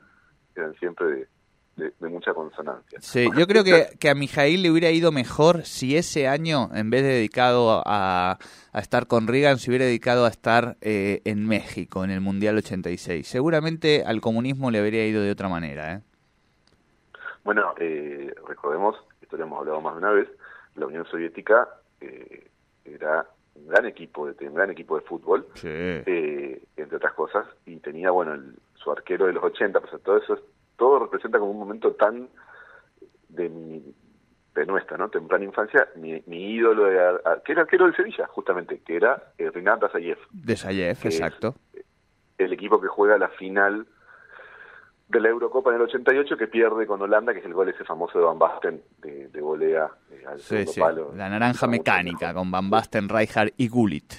eran 0.56 0.74
siempre 0.76 1.06
de, 1.08 1.28
de- 1.76 1.94
de 2.00 2.10
mucha 2.10 2.34
consonancia. 2.34 3.00
Sí, 3.02 3.28
yo 3.38 3.48
creo 3.48 3.64
que, 3.64 3.88
que 4.00 4.10
a 4.10 4.16
Mijail 4.16 4.62
le 4.62 4.72
hubiera 4.72 4.92
ido 4.92 5.12
mejor 5.12 5.66
si 5.66 5.98
ese 5.98 6.28
año, 6.28 6.70
en 6.74 6.90
vez 6.90 7.04
de 7.04 7.10
dedicado 7.10 7.82
a, 7.86 8.38
a 8.72 8.80
estar 8.80 9.08
con 9.08 9.28
Reagan, 9.28 9.58
se 9.60 9.70
hubiera 9.72 9.86
dedicado 9.86 10.26
a 10.26 10.30
estar 10.30 10.78
eh, 10.82 11.22
en 11.26 11.46
México, 11.48 12.04
en 12.04 12.12
el 12.12 12.22
Mundial 12.22 12.58
86. 12.58 13.28
Seguramente 13.28 14.04
al 14.06 14.22
comunismo 14.22 14.72
le 14.72 14.80
habría 14.80 15.06
ido 15.06 15.22
de 15.22 15.32
otra 15.32 15.50
manera, 15.50 15.94
¿eh? 15.96 16.02
Bueno, 17.44 17.74
eh, 17.80 18.34
recordemos, 18.48 18.96
esto 19.22 19.38
lo 19.38 19.44
hemos 19.44 19.60
hablado 19.60 19.82
más 19.82 19.94
de 19.94 20.00
una 20.00 20.12
vez, 20.12 20.28
la 20.76 20.88
Unión 20.88 21.06
Soviética 21.06 21.68
eh, 22.02 22.48
era 22.86 23.26
un 23.56 23.68
gran 23.68 23.86
equipo, 23.86 24.32
de, 24.32 24.48
un 24.48 24.56
gran 24.56 24.72
equipo 24.72 24.96
de 24.98 25.06
fútbol, 25.06 25.48
Sí. 25.56 25.68
eh, 25.70 26.62
entre 26.76 26.98
otras 26.98 27.14
cosas, 27.14 27.46
y 27.66 27.78
tenía, 27.78 28.12
bueno, 28.12 28.34
el- 28.34 28.56
su 28.76 28.92
arquero 28.92 29.26
de 29.28 29.34
los 29.34 29.44
80, 29.44 29.80
pues 29.80 30.02
todo 30.04 30.18
eso, 30.18 30.34
es- 30.36 30.42
todo 30.78 31.00
representa 31.00 31.40
como 31.40 31.52
un 31.52 31.60
momento 31.60 31.94
tan 31.94 32.30
de 33.30 33.50
mi 33.50 33.84
de 34.54 34.66
nuestra, 34.66 34.96
¿no? 34.98 35.10
Temprana 35.10 35.44
infancia, 35.44 35.86
mi, 35.98 36.24
mi 36.28 36.52
ídolo, 36.54 36.86
de, 36.86 36.98
a- 36.98 37.10
a- 37.32 37.42
que 37.44 37.52
era 37.52 37.64
arquero 37.64 37.86
del 37.86 37.96
Sevilla, 37.96 38.26
justamente, 38.28 38.80
que 38.80 38.96
era 38.96 39.34
eh, 39.38 39.52
Rinat 39.52 39.84
Asayev, 39.84 40.18
De 40.32 40.56
Sayev, 40.56 40.98
que 40.98 41.10
es- 41.10 41.20
exacto. 41.20 41.56
el 42.38 42.54
equipo 42.54 42.80
que 42.80 42.88
juega 42.88 43.18
la 43.18 43.28
final 43.28 43.86
de 45.10 45.20
la 45.20 45.28
Eurocopa 45.28 45.72
en 45.72 45.76
el 45.76 45.82
88 45.82 46.38
que 46.38 46.48
pierde 46.48 46.88
con 46.88 47.02
Holanda, 47.02 47.34
que 47.34 47.40
es 47.40 47.46
el 47.46 47.54
gol 47.54 47.68
ese 47.68 47.84
famoso 47.84 48.18
de 48.18 48.24
Van 48.26 48.40
Basten 48.40 48.82
de, 49.00 49.28
de 49.28 49.42
volea 49.42 49.90
eh, 50.12 50.24
al 50.26 50.40
Sí, 50.40 50.64
palo. 50.80 51.12
La 51.16 51.28
naranja 51.30 51.68
mecánica 51.68 52.34
con 52.34 52.50
Van 52.50 52.70
Basten, 52.70 53.10
Rijkaard 53.10 53.52
y 53.58 53.68
Gullit. 53.68 54.14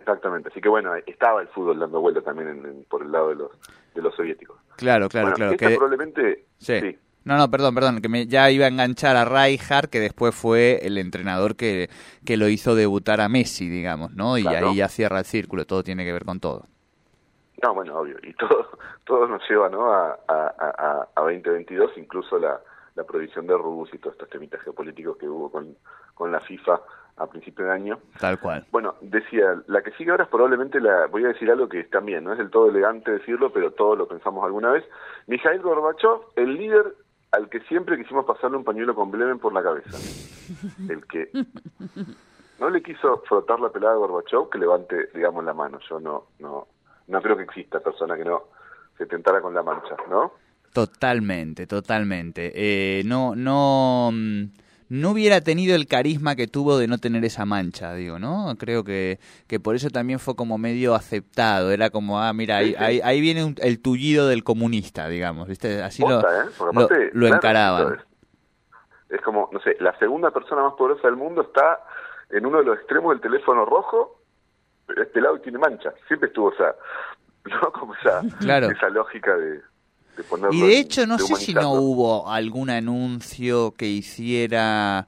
Exactamente, 0.00 0.48
así 0.48 0.60
que 0.62 0.68
bueno, 0.70 0.94
estaba 1.06 1.42
el 1.42 1.48
fútbol 1.48 1.78
dando 1.78 2.00
vuelta 2.00 2.22
también 2.22 2.48
en- 2.48 2.64
en- 2.64 2.84
por 2.84 3.02
el 3.02 3.12
lado 3.12 3.28
de 3.28 3.34
los, 3.34 3.50
de 3.94 4.00
los 4.02 4.14
soviéticos. 4.16 4.58
Claro, 4.78 5.08
claro, 5.08 5.26
Bueno, 5.26 5.36
claro. 5.36 5.52
esta 5.52 5.68
que- 5.68 5.74
probablemente... 5.76 6.44
Sí. 6.58 6.80
sí. 6.80 6.98
No, 7.24 7.36
no, 7.36 7.50
perdón, 7.50 7.74
perdón, 7.74 8.00
que 8.00 8.08
me, 8.08 8.26
ya 8.26 8.50
iba 8.50 8.64
a 8.64 8.68
enganchar 8.68 9.14
a 9.16 9.24
Rijkaard, 9.26 9.90
que 9.90 10.00
después 10.00 10.34
fue 10.34 10.78
el 10.86 10.96
entrenador 10.96 11.56
que, 11.56 11.90
que 12.24 12.38
lo 12.38 12.48
hizo 12.48 12.74
debutar 12.74 13.20
a 13.20 13.28
Messi, 13.28 13.68
digamos, 13.68 14.12
¿no? 14.14 14.38
Y 14.38 14.42
Claro. 14.42 14.70
ahí 14.70 14.76
ya 14.76 14.88
cierra 14.88 15.18
el 15.18 15.24
círculo, 15.26 15.66
todo 15.66 15.82
tiene 15.82 16.06
que 16.06 16.12
ver 16.12 16.24
con 16.24 16.40
todo. 16.40 16.64
No, 17.62 17.74
bueno, 17.74 17.98
obvio. 17.98 18.16
Y 18.22 18.32
todo, 18.34 18.70
todo 19.04 19.26
nos 19.28 19.42
lleva 19.50 19.68
¿no? 19.68 19.92
a, 19.92 20.12
a, 20.26 20.54
a, 20.58 21.08
a 21.16 21.20
2022, 21.20 21.90
incluso 21.98 22.38
la, 22.38 22.60
la 22.94 23.04
prohibición 23.04 23.46
de 23.46 23.54
Rubus 23.58 23.92
y 23.92 23.98
todos 23.98 24.14
estos 24.14 24.30
temitas 24.30 24.62
geopolíticos 24.62 25.18
que 25.18 25.28
hubo 25.28 25.50
con, 25.50 25.76
con 26.14 26.32
la 26.32 26.40
FIFA 26.40 26.80
a 27.18 27.26
principio 27.26 27.64
de 27.64 27.72
año. 27.72 27.98
Tal 28.18 28.38
cual. 28.38 28.64
Bueno, 28.70 28.94
decía, 29.00 29.62
la 29.66 29.82
que 29.82 29.92
sigue 29.92 30.10
ahora 30.10 30.24
es 30.24 30.30
probablemente 30.30 30.80
la, 30.80 31.06
voy 31.06 31.24
a 31.24 31.28
decir 31.28 31.50
algo 31.50 31.68
que 31.68 31.84
también 31.84 32.24
no 32.24 32.32
es 32.32 32.38
del 32.38 32.50
todo 32.50 32.68
elegante 32.68 33.10
decirlo, 33.10 33.52
pero 33.52 33.72
todos 33.72 33.98
lo 33.98 34.08
pensamos 34.08 34.44
alguna 34.44 34.70
vez. 34.70 34.84
Mikhail 35.26 35.60
Gorbachev, 35.60 36.20
el 36.36 36.54
líder 36.54 36.94
al 37.32 37.48
que 37.48 37.60
siempre 37.60 37.98
quisimos 37.98 38.24
pasarle 38.24 38.56
un 38.56 38.64
pañuelo 38.64 38.94
con 38.94 39.10
Blemen 39.10 39.38
por 39.38 39.52
la 39.52 39.62
cabeza. 39.62 39.90
El 40.88 41.04
que 41.06 41.30
no 42.58 42.70
le 42.70 42.82
quiso 42.82 43.22
frotar 43.28 43.60
la 43.60 43.68
pelada 43.68 43.94
a 43.94 43.98
Gorbachev, 43.98 44.48
que 44.50 44.58
levante, 44.58 45.10
digamos, 45.14 45.44
la 45.44 45.52
mano. 45.52 45.78
Yo 45.88 46.00
no, 46.00 46.28
no, 46.38 46.66
no 47.06 47.22
creo 47.22 47.36
que 47.36 47.42
exista 47.42 47.80
persona 47.80 48.16
que 48.16 48.24
no 48.24 48.44
se 48.96 49.06
tentara 49.06 49.40
con 49.40 49.54
la 49.54 49.62
mancha, 49.62 49.96
¿no? 50.08 50.32
Totalmente, 50.72 51.66
totalmente. 51.66 52.52
Eh, 52.54 53.02
no, 53.04 53.34
no, 53.34 54.10
mm, 54.12 54.44
no 54.88 55.10
hubiera 55.10 55.40
tenido 55.42 55.74
el 55.76 55.86
carisma 55.86 56.34
que 56.34 56.46
tuvo 56.46 56.78
de 56.78 56.86
no 56.88 56.98
tener 56.98 57.24
esa 57.24 57.44
mancha, 57.44 57.94
digo, 57.94 58.18
¿no? 58.18 58.54
Creo 58.58 58.84
que, 58.84 59.18
que 59.46 59.60
por 59.60 59.74
eso 59.76 59.90
también 59.90 60.18
fue 60.18 60.34
como 60.34 60.56
medio 60.58 60.94
aceptado. 60.94 61.70
Era 61.72 61.90
como, 61.90 62.20
ah, 62.20 62.32
mira, 62.32 62.56
ahí, 62.58 62.74
ahí, 62.78 63.00
ahí 63.04 63.20
viene 63.20 63.44
un- 63.44 63.54
el 63.60 63.80
tullido 63.82 64.28
del 64.28 64.44
comunista, 64.44 65.08
digamos, 65.08 65.46
¿viste? 65.48 65.82
Así 65.82 66.02
lo, 66.02 66.20
¿eh? 66.20 66.24
Lo, 66.58 66.66
aparte, 66.70 67.10
lo 67.12 67.20
claro, 67.26 67.34
encaraban. 67.36 67.94
es, 67.94 69.16
es 69.16 69.20
como, 69.22 69.48
no 69.52 69.60
sé, 69.60 69.76
la 69.80 69.96
segunda 69.98 70.30
persona 70.30 70.62
más 70.62 70.74
poderosa 70.74 71.06
del 71.08 71.16
mundo 71.16 71.42
está 71.42 71.80
en 72.30 72.46
uno 72.46 72.58
de 72.58 72.64
los 72.64 72.78
extremos 72.78 73.10
del 73.12 73.20
teléfono 73.20 73.64
rojo, 73.64 74.20
pero 74.86 75.02
es 75.02 75.08
pelado 75.08 75.36
y 75.36 75.40
tiene 75.40 75.58
mancha. 75.58 75.92
Siempre 76.06 76.28
estuvo 76.28 76.52
esa, 76.52 76.74
¿no? 77.44 77.72
Como 77.72 77.94
esa, 77.94 78.22
Claro. 78.40 78.70
esa 78.70 78.88
lógica 78.88 79.36
de, 79.36 79.60
de 80.18 80.24
ponerlo 80.24 80.54
Y 80.54 80.60
de 80.62 80.78
hecho, 80.78 81.06
no 81.06 81.16
de 81.16 81.22
sé 81.24 81.34
si 81.36 81.54
no 81.54 81.72
hubo 81.72 82.28
algún 82.30 82.68
anuncio 82.68 83.72
que 83.72 83.86
hiciera 83.88 85.06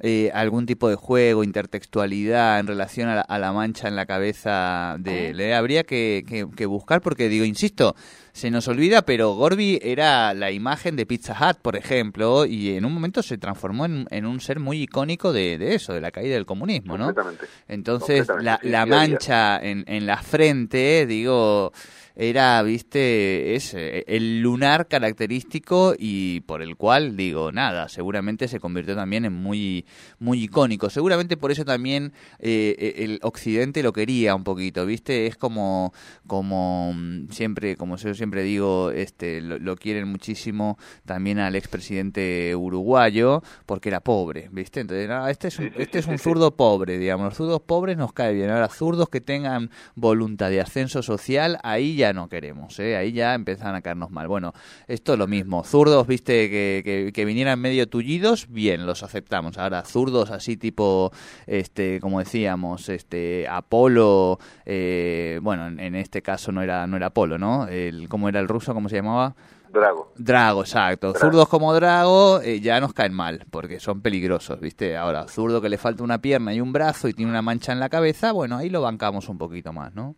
eh, 0.00 0.30
algún 0.34 0.66
tipo 0.66 0.88
de 0.88 0.96
juego, 0.96 1.44
intertextualidad 1.44 2.58
en 2.58 2.66
relación 2.66 3.08
a 3.08 3.16
la, 3.16 3.20
a 3.20 3.38
la 3.38 3.52
mancha 3.52 3.86
en 3.88 3.96
la 3.96 4.06
cabeza 4.06 4.96
de 4.98 5.30
él. 5.30 5.40
¿eh? 5.40 5.54
Habría 5.54 5.84
que, 5.84 6.24
que- 6.26 6.48
que 6.56 6.66
buscar 6.66 7.00
porque, 7.02 7.28
digo, 7.28 7.44
insisto, 7.44 7.94
se 8.32 8.50
nos 8.50 8.66
olvida, 8.68 9.02
pero 9.02 9.34
Gorby 9.34 9.78
era 9.82 10.32
la 10.34 10.50
imagen 10.50 10.96
de 10.96 11.06
Pizza 11.06 11.36
Hut, 11.38 11.58
por 11.58 11.76
ejemplo, 11.76 12.46
y 12.46 12.70
en 12.70 12.84
un 12.84 12.94
momento 12.94 13.22
se 13.22 13.36
transformó 13.38 13.84
en, 13.84 14.06
en 14.10 14.26
un 14.26 14.40
ser 14.40 14.58
muy 14.58 14.82
icónico 14.82 15.32
de, 15.32 15.58
de 15.58 15.74
eso, 15.74 15.92
de 15.92 16.00
la 16.00 16.10
caída 16.10 16.34
del 16.34 16.46
comunismo, 16.46 16.96
¿no? 16.96 17.06
Completamente. 17.06 17.46
Entonces, 17.68 18.26
Completamente, 18.26 18.68
la, 18.70 18.78
la 18.78 18.86
mancha 18.86 19.58
en, 19.58 19.84
en 19.86 20.06
la 20.06 20.16
frente, 20.16 21.06
digo, 21.06 21.72
era, 22.14 22.62
viste, 22.62 23.54
es 23.54 23.74
el 23.74 24.40
lunar 24.42 24.86
característico 24.86 25.94
y 25.98 26.40
por 26.40 26.60
el 26.60 26.76
cual, 26.76 27.16
digo, 27.16 27.52
nada, 27.52 27.88
seguramente 27.88 28.48
se 28.48 28.60
convirtió 28.60 28.94
también 28.94 29.24
en 29.24 29.32
muy, 29.32 29.86
muy 30.18 30.42
icónico. 30.42 30.90
Seguramente 30.90 31.38
por 31.38 31.52
eso 31.52 31.64
también 31.64 32.12
eh, 32.38 32.74
eh, 32.78 32.94
el 32.98 33.18
occidente 33.22 33.82
lo 33.82 33.92
quería 33.92 34.34
un 34.34 34.44
poquito, 34.44 34.84
viste, 34.84 35.26
es 35.26 35.36
como, 35.36 35.94
como 36.26 36.92
mm, 36.94 37.30
siempre, 37.30 37.76
como 37.76 37.96
yo 37.96 38.14
siempre 38.22 38.44
digo, 38.44 38.92
este, 38.92 39.40
lo, 39.40 39.58
lo 39.58 39.74
quieren 39.74 40.06
muchísimo 40.06 40.78
también 41.04 41.40
al 41.40 41.56
expresidente 41.56 42.54
uruguayo 42.54 43.42
porque 43.66 43.88
era 43.88 43.98
pobre, 43.98 44.48
viste, 44.52 44.78
entonces, 44.78 45.10
este 45.28 45.48
es 45.48 45.58
un, 45.58 45.72
este 45.76 45.98
es 45.98 46.06
un 46.06 46.20
zurdo 46.20 46.54
pobre, 46.56 46.98
digamos, 46.98 47.24
los 47.26 47.36
zurdos 47.36 47.62
pobres 47.62 47.96
nos 47.96 48.12
cae 48.12 48.32
bien, 48.32 48.50
ahora 48.50 48.68
zurdos 48.68 49.08
que 49.08 49.20
tengan 49.20 49.70
voluntad 49.96 50.50
de 50.50 50.60
ascenso 50.60 51.02
social, 51.02 51.58
ahí 51.64 51.96
ya 51.96 52.12
no 52.12 52.28
queremos, 52.28 52.78
¿eh? 52.78 52.96
ahí 52.96 53.10
ya 53.10 53.34
empiezan 53.34 53.74
a 53.74 53.82
caernos 53.82 54.12
mal. 54.12 54.28
Bueno, 54.28 54.52
esto 54.86 55.14
es 55.14 55.18
lo 55.18 55.26
mismo, 55.26 55.64
zurdos, 55.64 56.06
viste, 56.06 56.48
que, 56.48 56.82
que, 56.84 57.12
que 57.12 57.24
vinieran 57.24 57.58
medio 57.58 57.88
tullidos, 57.88 58.46
bien, 58.50 58.86
los 58.86 59.02
aceptamos. 59.02 59.58
Ahora, 59.58 59.82
zurdos 59.84 60.30
así 60.30 60.56
tipo, 60.56 61.10
este, 61.48 61.98
como 61.98 62.20
decíamos, 62.20 62.88
este, 62.88 63.48
Apolo, 63.48 64.38
eh, 64.64 65.40
bueno, 65.42 65.66
en, 65.66 65.80
en 65.80 65.96
este 65.96 66.22
caso 66.22 66.52
no 66.52 66.62
era, 66.62 66.86
no 66.86 66.96
era 66.96 67.06
Apolo, 67.06 67.36
¿no? 67.36 67.66
El, 67.66 68.08
¿Cómo 68.12 68.28
era 68.28 68.40
el 68.40 68.46
ruso? 68.46 68.74
¿Cómo 68.74 68.90
se 68.90 68.96
llamaba? 68.96 69.34
Drago. 69.70 70.12
Drago, 70.18 70.60
exacto. 70.60 71.12
Drago. 71.14 71.18
Zurdos 71.18 71.48
como 71.48 71.72
Drago 71.72 72.42
eh, 72.42 72.60
ya 72.60 72.78
nos 72.78 72.92
caen 72.92 73.14
mal, 73.14 73.46
porque 73.50 73.80
son 73.80 74.02
peligrosos, 74.02 74.60
¿viste? 74.60 74.98
Ahora, 74.98 75.26
zurdo 75.28 75.62
que 75.62 75.70
le 75.70 75.78
falta 75.78 76.04
una 76.04 76.18
pierna 76.18 76.52
y 76.52 76.60
un 76.60 76.74
brazo 76.74 77.08
y 77.08 77.14
tiene 77.14 77.30
una 77.30 77.40
mancha 77.40 77.72
en 77.72 77.80
la 77.80 77.88
cabeza, 77.88 78.32
bueno, 78.32 78.58
ahí 78.58 78.68
lo 78.68 78.82
bancamos 78.82 79.30
un 79.30 79.38
poquito 79.38 79.72
más, 79.72 79.94
¿no? 79.94 80.14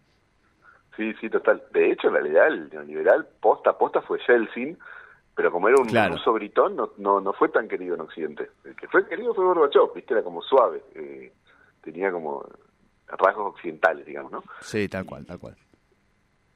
Sí, 0.97 1.15
sí, 1.21 1.31
total. 1.31 1.63
De 1.73 1.93
hecho, 1.93 2.09
en 2.09 2.15
realidad, 2.15 2.49
el 2.49 2.69
neoliberal 2.69 3.29
posta 3.41 3.71
a 3.71 3.79
posta 3.79 4.01
fue 4.03 4.19
Yeltsin, 4.27 4.77
pero 5.37 5.53
como 5.53 5.69
era 5.69 5.81
un 5.81 5.87
Claro. 5.87 6.15
ruso 6.17 6.33
gritón, 6.33 6.75
no, 6.75 6.91
no, 6.99 7.21
no 7.21 7.33
fue 7.33 7.49
tan 7.49 7.69
querido 7.69 7.95
en 7.95 8.01
Occidente. 8.01 8.51
El 8.65 8.75
que 8.75 8.89
fue 8.89 9.07
querido 9.07 9.35
fue 9.35 9.45
Gorbachev, 9.45 9.95
¿viste? 9.95 10.15
Era 10.15 10.25
como 10.25 10.43
suave. 10.43 10.83
eh, 10.97 11.33
tenía 11.81 12.11
como 12.11 12.45
rasgos 13.07 13.53
occidentales, 13.55 14.05
digamos, 14.05 14.33
¿no? 14.33 14.43
Sí, 14.63 14.89
tal 14.89 15.05
cual, 15.07 15.25
tal 15.27 15.39
cual. 15.39 15.55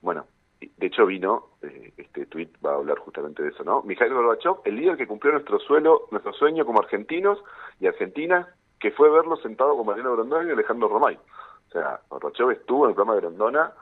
Bueno, 0.00 0.26
de 0.60 0.86
hecho 0.86 1.06
vino, 1.06 1.46
eh, 1.62 1.92
este 1.96 2.26
tweet 2.26 2.50
va 2.64 2.72
a 2.72 2.76
hablar 2.76 2.98
justamente 2.98 3.42
de 3.42 3.50
eso, 3.50 3.64
¿no? 3.64 3.82
Mikhail 3.82 4.12
Gorbachev, 4.12 4.56
el 4.64 4.76
líder 4.76 4.96
que 4.96 5.06
cumplió 5.06 5.32
nuestro 5.32 5.58
suelo, 5.60 6.08
nuestro 6.10 6.32
sueño 6.32 6.66
como 6.66 6.80
argentinos 6.80 7.38
y 7.80 7.86
argentinas, 7.86 8.46
que 8.80 8.90
fue 8.92 9.10
verlo 9.10 9.36
sentado 9.36 9.76
con 9.76 9.86
Mariano 9.86 10.12
Grondona 10.12 10.48
y 10.48 10.52
Alejandro 10.52 10.88
Romay. 10.88 11.16
O 11.16 11.70
sea, 11.72 12.00
Gorbachev 12.08 12.50
estuvo 12.50 12.84
en 12.84 12.90
el 12.90 12.94
programa 12.94 13.14
de 13.14 13.20
Grondona, 13.20 13.72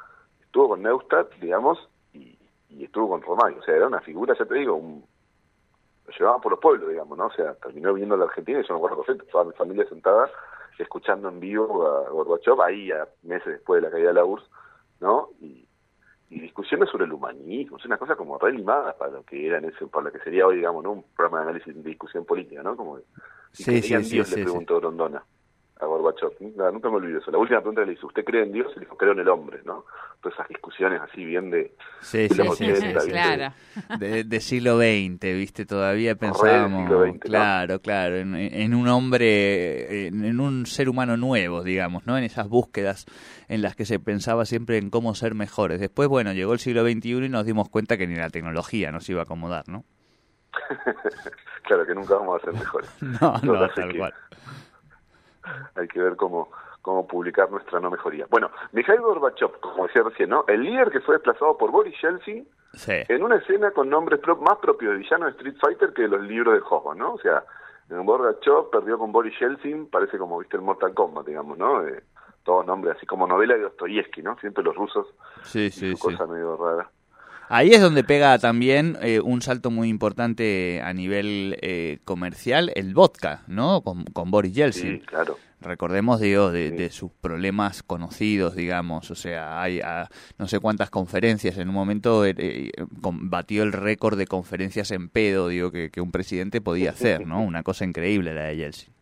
estuvo 0.42 0.70
con 0.70 0.82
Neustadt, 0.82 1.32
digamos, 1.40 1.88
y, 2.12 2.38
y 2.70 2.84
estuvo 2.84 3.08
con 3.08 3.22
Romay. 3.22 3.54
O 3.54 3.62
sea, 3.62 3.74
era 3.74 3.86
una 3.86 4.00
figura, 4.00 4.34
ya 4.38 4.44
te 4.44 4.54
digo, 4.54 4.74
un, 4.74 5.04
lo 6.06 6.12
llevaban 6.12 6.40
por 6.40 6.52
los 6.52 6.60
pueblos, 6.60 6.88
digamos, 6.88 7.16
¿no? 7.16 7.26
O 7.26 7.32
sea, 7.32 7.54
terminó 7.54 7.92
viniendo 7.92 8.14
a 8.14 8.18
la 8.18 8.24
Argentina 8.24 8.60
y 8.60 8.66
yo 8.66 8.74
me 8.74 8.78
acuerdo 8.78 9.02
perfecto, 9.02 9.30
toda 9.30 9.44
mi 9.44 9.52
familia 9.52 9.88
sentada 9.88 10.30
escuchando 10.78 11.28
en 11.28 11.40
vivo 11.40 11.86
a 11.86 12.10
Gorbachev, 12.10 12.60
ahí 12.60 12.90
a 12.92 13.08
meses 13.22 13.46
después 13.46 13.80
de 13.80 13.88
la 13.88 13.92
caída 13.92 14.08
de 14.08 14.14
la 14.14 14.24
URSS, 14.24 14.50
¿no? 15.00 15.30
Y, 15.40 15.65
y 16.30 16.40
discusiones 16.40 16.88
sobre 16.90 17.04
el 17.04 17.12
humanismo, 17.12 17.76
es 17.76 17.84
una 17.84 17.98
cosa 17.98 18.16
como 18.16 18.38
re 18.38 18.52
limada 18.52 18.96
para 18.96 19.12
lo 19.12 19.22
que 19.22 19.46
era 19.46 19.58
en 19.58 19.66
ese, 19.66 19.86
para 19.86 20.06
lo 20.06 20.12
que 20.12 20.18
sería 20.20 20.46
hoy, 20.46 20.56
digamos, 20.56 20.82
¿no? 20.82 20.92
Un 20.92 21.04
programa 21.14 21.38
de 21.38 21.50
análisis 21.50 21.74
de 21.74 21.88
discusión 21.88 22.24
política, 22.24 22.62
¿no? 22.62 22.76
Como 22.76 22.98
si 23.52 23.64
Sí, 23.64 23.82
sí, 23.82 23.96
Dios, 23.96 24.28
sí, 24.28 24.36
le 24.36 24.42
preguntó 24.42 24.78
Grondona 24.80 25.22
a 25.80 25.84
Gorbachev. 25.86 26.30
Nunca, 26.40 26.70
nunca 26.70 26.88
me 26.90 26.96
olvido 26.96 27.18
eso. 27.18 27.30
La 27.30 27.38
última 27.38 27.58
pregunta 27.60 27.82
que 27.82 27.86
le 27.88 27.92
hizo, 27.92 28.06
¿usted 28.06 28.24
cree 28.24 28.44
en 28.44 28.52
Dios? 28.52 28.68
Y 28.76 28.80
le 28.80 28.86
dijo, 28.86 28.96
creo 28.96 29.12
en 29.12 29.18
el 29.20 29.28
hombre, 29.28 29.60
¿no? 29.64 29.84
Todas 30.22 30.34
esas 30.38 30.48
discusiones 30.48 31.00
así 31.02 31.24
bien 31.24 31.50
de... 31.50 31.74
Sí, 32.00 32.18
de 32.18 32.28
sí, 32.30 32.38
los 32.42 32.56
sí, 32.56 32.64
sí, 32.64 32.70
80, 32.72 32.80
sí. 33.00 33.06
¿viste? 33.06 33.10
Claro. 33.10 33.54
De, 33.98 34.24
de 34.24 34.40
siglo 34.40 34.78
XX, 34.78 35.20
¿viste? 35.34 35.66
Todavía 35.66 36.14
pensábamos, 36.14 36.88
¿no? 36.90 37.18
claro, 37.20 37.80
claro, 37.80 38.16
en, 38.16 38.34
en 38.34 38.74
un 38.74 38.88
hombre, 38.88 40.06
en, 40.06 40.24
en 40.24 40.40
un 40.40 40.64
ser 40.66 40.88
humano 40.88 41.16
nuevo, 41.18 41.62
digamos, 41.62 42.06
¿no? 42.06 42.16
En 42.16 42.24
esas 42.24 42.48
búsquedas 42.48 43.04
en 43.48 43.60
las 43.60 43.76
que 43.76 43.84
se 43.84 43.98
pensaba 44.00 44.46
siempre 44.46 44.78
en 44.78 44.88
cómo 44.90 45.14
ser 45.14 45.34
mejores. 45.34 45.78
Después, 45.78 46.08
bueno, 46.08 46.32
llegó 46.32 46.54
el 46.54 46.58
siglo 46.58 46.82
XXI 46.84 47.26
y 47.26 47.28
nos 47.28 47.44
dimos 47.44 47.68
cuenta 47.68 47.98
que 47.98 48.06
ni 48.06 48.14
la 48.16 48.30
tecnología 48.30 48.90
nos 48.92 49.08
iba 49.10 49.20
a 49.20 49.24
acomodar, 49.24 49.68
¿no? 49.68 49.84
claro, 51.64 51.86
que 51.86 51.94
nunca 51.94 52.14
vamos 52.14 52.40
a 52.40 52.44
ser 52.46 52.54
mejores. 52.54 52.90
No, 53.02 53.18
no, 53.20 53.36
Entonces, 53.54 53.74
tal 53.74 53.92
que- 53.92 53.98
cual. 53.98 54.14
hay 55.74 55.88
que 55.88 56.00
ver 56.00 56.16
cómo, 56.16 56.50
cómo 56.82 57.06
publicar 57.06 57.50
nuestra 57.50 57.80
no 57.80 57.90
mejoría. 57.90 58.26
Bueno, 58.30 58.50
Mikhail 58.72 59.00
Gorbachev, 59.00 59.58
como 59.60 59.86
decía 59.86 60.02
recién, 60.02 60.30
¿no? 60.30 60.44
El 60.48 60.62
líder 60.62 60.90
que 60.90 61.00
fue 61.00 61.14
desplazado 61.16 61.56
por 61.56 61.70
Boris 61.70 61.94
Yeltsin 62.00 62.46
Sí, 62.74 62.92
en 63.08 63.22
una 63.22 63.36
escena 63.36 63.70
con 63.70 63.88
nombres 63.88 64.20
pro- 64.20 64.36
más 64.36 64.58
propios 64.58 64.92
de 64.92 64.98
villano 64.98 65.24
de 65.24 65.30
Street 65.32 65.56
Fighter 65.60 65.92
que 65.94 66.02
de 66.02 66.08
los 66.08 66.20
libros 66.22 66.54
de 66.54 66.62
Hoffman, 66.68 66.98
¿no? 66.98 67.14
O 67.14 67.18
sea, 67.18 67.42
Gorbachev 67.88 68.70
perdió 68.70 68.98
con 68.98 69.12
Boris 69.12 69.38
Yeltsin, 69.40 69.88
parece 69.88 70.18
como 70.18 70.38
viste 70.38 70.56
el 70.56 70.62
Mortal 70.62 70.92
Kombat, 70.92 71.26
digamos, 71.26 71.56
¿no? 71.56 71.86
Eh, 71.86 72.02
todos 72.44 72.66
nombres 72.66 72.96
así 72.96 73.06
como 73.06 73.26
novela 73.26 73.54
de 73.54 73.62
Dostoyevsky, 73.62 74.22
¿no? 74.22 74.36
Siempre 74.38 74.62
los 74.62 74.74
rusos, 74.76 75.06
sí, 75.42 75.70
sí, 75.70 75.96
sí. 75.96 76.00
cosa 76.00 76.26
medio 76.26 76.56
rara. 76.56 76.90
Ahí 77.48 77.70
es 77.70 77.80
donde 77.80 78.02
pega 78.04 78.38
también 78.38 78.98
eh, 79.02 79.20
un 79.20 79.40
salto 79.40 79.70
muy 79.70 79.88
importante 79.88 80.80
a 80.82 80.92
nivel 80.92 81.56
eh, 81.62 81.98
comercial, 82.04 82.72
el 82.74 82.92
vodka, 82.92 83.42
¿no? 83.46 83.82
Con, 83.82 84.04
con 84.04 84.30
Boris 84.30 84.52
Sí, 84.52 84.58
Yeltsin. 84.58 84.98
claro. 85.00 85.36
Recordemos, 85.60 86.20
digo, 86.20 86.52
de, 86.52 86.70
de, 86.70 86.90
sus 86.90 87.10
problemas 87.12 87.82
conocidos, 87.82 88.54
digamos. 88.54 89.10
O 89.10 89.14
sea, 89.14 89.60
hay 89.62 89.80
ah, 89.80 90.08
no 90.38 90.46
sé 90.48 90.60
cuántas 90.60 90.90
conferencias. 90.90 91.56
En 91.56 91.68
un 91.68 91.74
momento 91.74 92.24
eh, 92.26 92.34
eh, 92.36 92.70
batió 93.02 93.62
el 93.62 93.72
récord 93.72 94.18
de 94.18 94.26
conferencias 94.26 94.90
en 94.90 95.08
pedo, 95.08 95.48
digo, 95.48 95.72
que, 95.72 95.90
que 95.90 96.00
un 96.00 96.12
presidente 96.12 96.60
podía 96.60 96.90
hacer, 96.90 97.26
¿no? 97.26 97.42
Una 97.42 97.62
cosa 97.62 97.84
increíble 97.84 98.34
la 98.34 98.42
de 98.44 98.56
Yeltsin. 98.56 98.92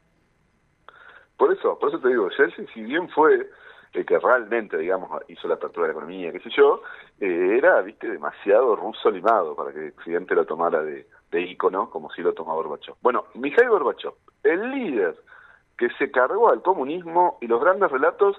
Por 1.36 1.52
eso, 1.52 1.76
por 1.78 1.88
eso 1.88 1.98
te 1.98 2.08
digo, 2.08 2.28
Yeltsin, 2.38 2.66
si 2.72 2.82
bien 2.82 3.08
fue 3.08 3.50
el 3.94 4.04
que 4.04 4.18
realmente, 4.18 4.76
digamos, 4.76 5.22
hizo 5.28 5.46
la 5.46 5.54
apertura 5.54 5.86
de 5.86 5.92
la 5.92 5.98
economía, 5.98 6.32
qué 6.32 6.40
sé 6.40 6.50
yo, 6.50 6.82
eh, 7.20 7.56
era, 7.58 7.80
viste, 7.80 8.08
demasiado 8.08 8.74
ruso 8.74 9.10
limado 9.10 9.54
para 9.54 9.72
que 9.72 9.90
Occidente 9.96 10.34
lo 10.34 10.44
tomara 10.44 10.82
de, 10.82 11.06
de 11.30 11.40
ícono, 11.40 11.88
como 11.90 12.10
si 12.10 12.20
lo 12.20 12.34
tomaba 12.34 12.56
Gorbachev. 12.56 12.96
Bueno, 13.00 13.26
Mikhail 13.34 13.68
Gorbachev, 13.68 14.12
el 14.42 14.70
líder 14.70 15.16
que 15.78 15.88
se 15.90 16.10
cargó 16.10 16.50
al 16.50 16.62
comunismo 16.62 17.38
y 17.40 17.46
los 17.46 17.60
grandes 17.60 17.90
relatos 17.90 18.36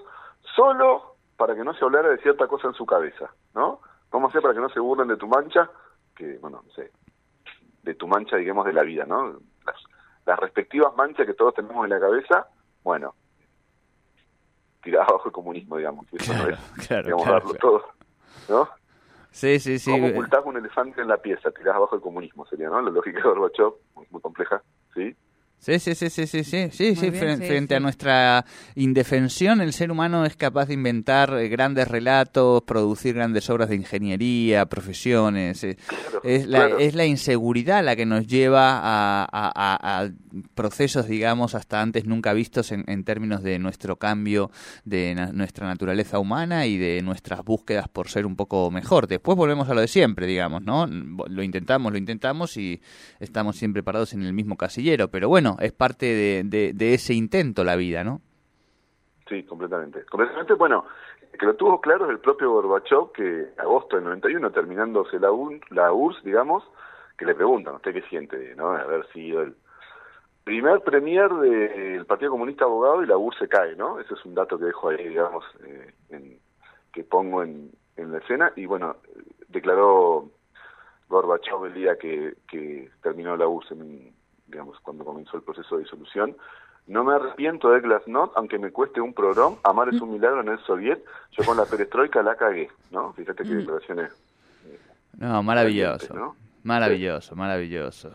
solo 0.54 1.16
para 1.36 1.54
que 1.54 1.64
no 1.64 1.74
se 1.74 1.84
hablara 1.84 2.10
de 2.10 2.18
cierta 2.18 2.46
cosa 2.46 2.68
en 2.68 2.74
su 2.74 2.84
cabeza, 2.84 3.30
¿no? 3.54 3.80
¿Cómo 4.10 4.28
hacer 4.28 4.42
para 4.42 4.54
que 4.54 4.60
no 4.60 4.68
se 4.68 4.80
burlen 4.80 5.08
de 5.08 5.16
tu 5.16 5.26
mancha? 5.26 5.70
Que, 6.14 6.38
bueno, 6.38 6.62
no 6.64 6.72
sé, 6.72 6.90
de 7.82 7.94
tu 7.94 8.06
mancha, 8.06 8.36
digamos, 8.36 8.66
de 8.66 8.72
la 8.72 8.82
vida, 8.82 9.04
¿no? 9.06 9.38
Las 10.26 10.38
respectivas 10.38 10.94
manchas 10.96 11.26
que 11.26 11.34
todos 11.34 11.54
tenemos 11.54 11.84
en 11.84 11.90
la 11.90 12.00
cabeza, 12.00 12.48
bueno, 12.82 13.14
tirar 14.86 15.02
abajo 15.08 15.26
el 15.26 15.32
comunismo, 15.32 15.76
digamos. 15.76 16.06
Eso 16.12 16.32
claro, 16.32 16.50
no 16.50 16.54
es, 16.54 16.60
claro, 16.86 17.02
digamos, 17.02 17.24
claro, 17.24 17.40
darlo 17.40 17.54
todo, 17.54 17.84
¿no? 18.48 18.68
Sí, 19.32 19.58
sí, 19.58 19.78
sí. 19.78 19.90
¿Cómo 19.90 20.06
ocultás 20.08 20.40
un 20.46 20.56
elefante 20.56 21.02
en 21.02 21.08
la 21.08 21.18
pieza? 21.18 21.50
Tirás 21.50 21.74
abajo 21.76 21.96
el 21.96 22.00
comunismo, 22.00 22.46
sería, 22.46 22.70
¿no? 22.70 22.80
La 22.80 22.90
lógica 22.90 23.18
de 23.18 23.24
Gorbachev, 23.24 23.74
muy, 23.94 24.06
muy 24.10 24.20
compleja, 24.22 24.62
¿sí? 24.94 25.14
Sí, 25.58 25.80
sí, 25.80 25.94
sí, 25.96 26.10
sí, 26.10 26.26
sí, 26.28 26.44
sí, 26.44 26.68
sí, 26.70 26.94
sí, 26.94 27.10
bien, 27.10 27.14
fren- 27.24 27.38
sí, 27.40 27.46
frente 27.46 27.74
a 27.74 27.78
sí. 27.78 27.82
nuestra 27.82 28.44
indefensión, 28.76 29.60
el 29.60 29.72
ser 29.72 29.90
humano 29.90 30.24
es 30.24 30.36
capaz 30.36 30.66
de 30.66 30.74
inventar 30.74 31.34
eh, 31.34 31.48
grandes 31.48 31.88
relatos, 31.88 32.62
producir 32.62 33.14
grandes 33.16 33.50
obras 33.50 33.68
de 33.70 33.74
ingeniería, 33.76 34.66
profesiones. 34.66 35.64
eh, 35.64 35.76
Claro, 35.88 36.20
es, 36.22 36.46
la, 36.46 36.58
claro. 36.58 36.78
es 36.78 36.94
la 36.94 37.04
inseguridad 37.06 37.82
la 37.84 37.96
que 37.96 38.06
nos 38.06 38.26
lleva 38.28 38.78
a, 38.78 39.24
a- 39.24 39.28
a- 39.32 40.02
a 40.04 40.10
procesos, 40.54 41.08
digamos, 41.08 41.54
hasta 41.56 41.80
antes 41.82 42.04
nunca 42.04 42.32
vistos 42.32 42.70
en, 42.70 42.84
en 42.86 43.02
términos 43.02 43.42
de 43.42 43.58
nuestro 43.58 43.96
cambio 43.96 44.50
de 44.84 45.14
na- 45.16 45.32
nuestra 45.32 45.66
naturaleza 45.66 46.18
humana 46.20 46.66
y 46.66 46.76
de 46.78 47.02
nuestras 47.02 47.42
búsquedas 47.44 47.88
por 47.88 48.08
ser 48.08 48.24
un 48.26 48.36
poco 48.36 48.70
mejor. 48.70 49.08
Después 49.08 49.36
volvemos 49.36 49.68
a 49.68 49.74
lo 49.74 49.80
de 49.80 49.88
siempre, 49.88 50.26
digamos, 50.26 50.62
¿no? 50.62 50.86
Lo 50.86 51.42
intentamos, 51.42 51.90
lo 51.92 51.98
intentamos 51.98 52.56
y 52.56 52.80
estamos 53.20 53.56
siempre 53.56 53.82
parados 53.82 54.12
en 54.12 54.22
el 54.22 54.32
mismo 54.32 54.56
casillero. 54.56 55.10
Pero 55.10 55.28
bueno, 55.28 55.45
es 55.60 55.72
parte 55.72 56.06
de, 56.44 56.94
ese 56.94 57.14
intento 57.14 57.62
la 57.64 57.76
vida, 57.76 58.02
¿no? 58.04 58.20
Sí, 59.28 59.42
completamente. 59.44 60.04
Completamente, 60.04 60.54
bueno, 60.54 60.84
que 61.38 61.46
lo 61.46 61.54
tuvo 61.54 61.80
claro 61.80 62.04
es 62.06 62.10
el 62.12 62.18
propio 62.20 62.50
Gorbachev, 62.52 63.12
que 63.12 63.48
agosto 63.58 63.96
del 63.96 64.04
91, 64.04 64.50
terminándose 64.52 65.18
la, 65.18 65.30
UN, 65.32 65.60
la 65.70 65.92
URSS, 65.92 66.22
digamos, 66.24 66.62
que 67.18 67.24
le 67.24 67.34
preguntan, 67.34 67.74
¿usted 67.76 67.92
qué 67.92 68.02
siente 68.02 68.54
no? 68.56 68.70
haber 68.72 69.06
sido 69.12 69.42
el 69.42 69.54
primer 70.44 70.80
premier 70.82 71.28
del 71.32 72.06
Partido 72.06 72.30
Comunista 72.30 72.64
Abogado 72.66 73.02
y 73.02 73.06
la 73.06 73.16
URSS 73.16 73.38
se 73.40 73.48
cae, 73.48 73.74
¿no? 73.76 73.98
Ese 73.98 74.14
es 74.14 74.24
un 74.24 74.34
dato 74.34 74.58
que 74.58 74.66
dejo 74.66 74.90
ahí, 74.90 75.08
digamos, 75.08 75.44
eh, 75.64 75.92
en- 76.10 76.38
que 76.92 77.02
pongo 77.04 77.42
en, 77.42 77.72
en 77.96 78.12
la 78.12 78.18
escena. 78.18 78.52
Y 78.56 78.64
bueno, 78.64 78.96
declaró 79.48 80.30
Gorbachev 81.08 81.66
el 81.66 81.74
día 81.74 81.96
que, 81.98 82.34
que 82.48 82.88
terminó 83.02 83.36
la 83.36 83.46
URSS, 83.48 83.72
en, 83.72 84.15
digamos, 84.46 84.78
cuando 84.80 85.04
comenzó 85.04 85.36
el 85.36 85.42
proceso 85.42 85.76
de 85.76 85.82
disolución. 85.84 86.36
No 86.86 87.02
me 87.02 87.14
arrepiento 87.14 87.70
de 87.70 87.80
Glasnost, 87.80 88.32
aunque 88.36 88.58
me 88.58 88.70
cueste 88.70 89.00
un 89.00 89.12
programa. 89.12 89.56
Amar 89.64 89.88
es 89.88 90.00
un 90.00 90.12
milagro 90.12 90.40
en 90.40 90.48
el 90.48 90.58
Soviet. 90.60 91.02
Yo 91.32 91.44
con 91.44 91.56
la 91.56 91.64
perestroika 91.64 92.22
la 92.22 92.36
cagué, 92.36 92.68
¿no? 92.92 93.12
Fíjate 93.14 93.42
qué 93.42 93.54
declaraciones. 93.56 94.12
No, 95.18 95.42
maravilloso. 95.42 96.14
¿no? 96.14 96.36
Maravilloso, 96.62 97.34
maravilloso. 97.34 98.12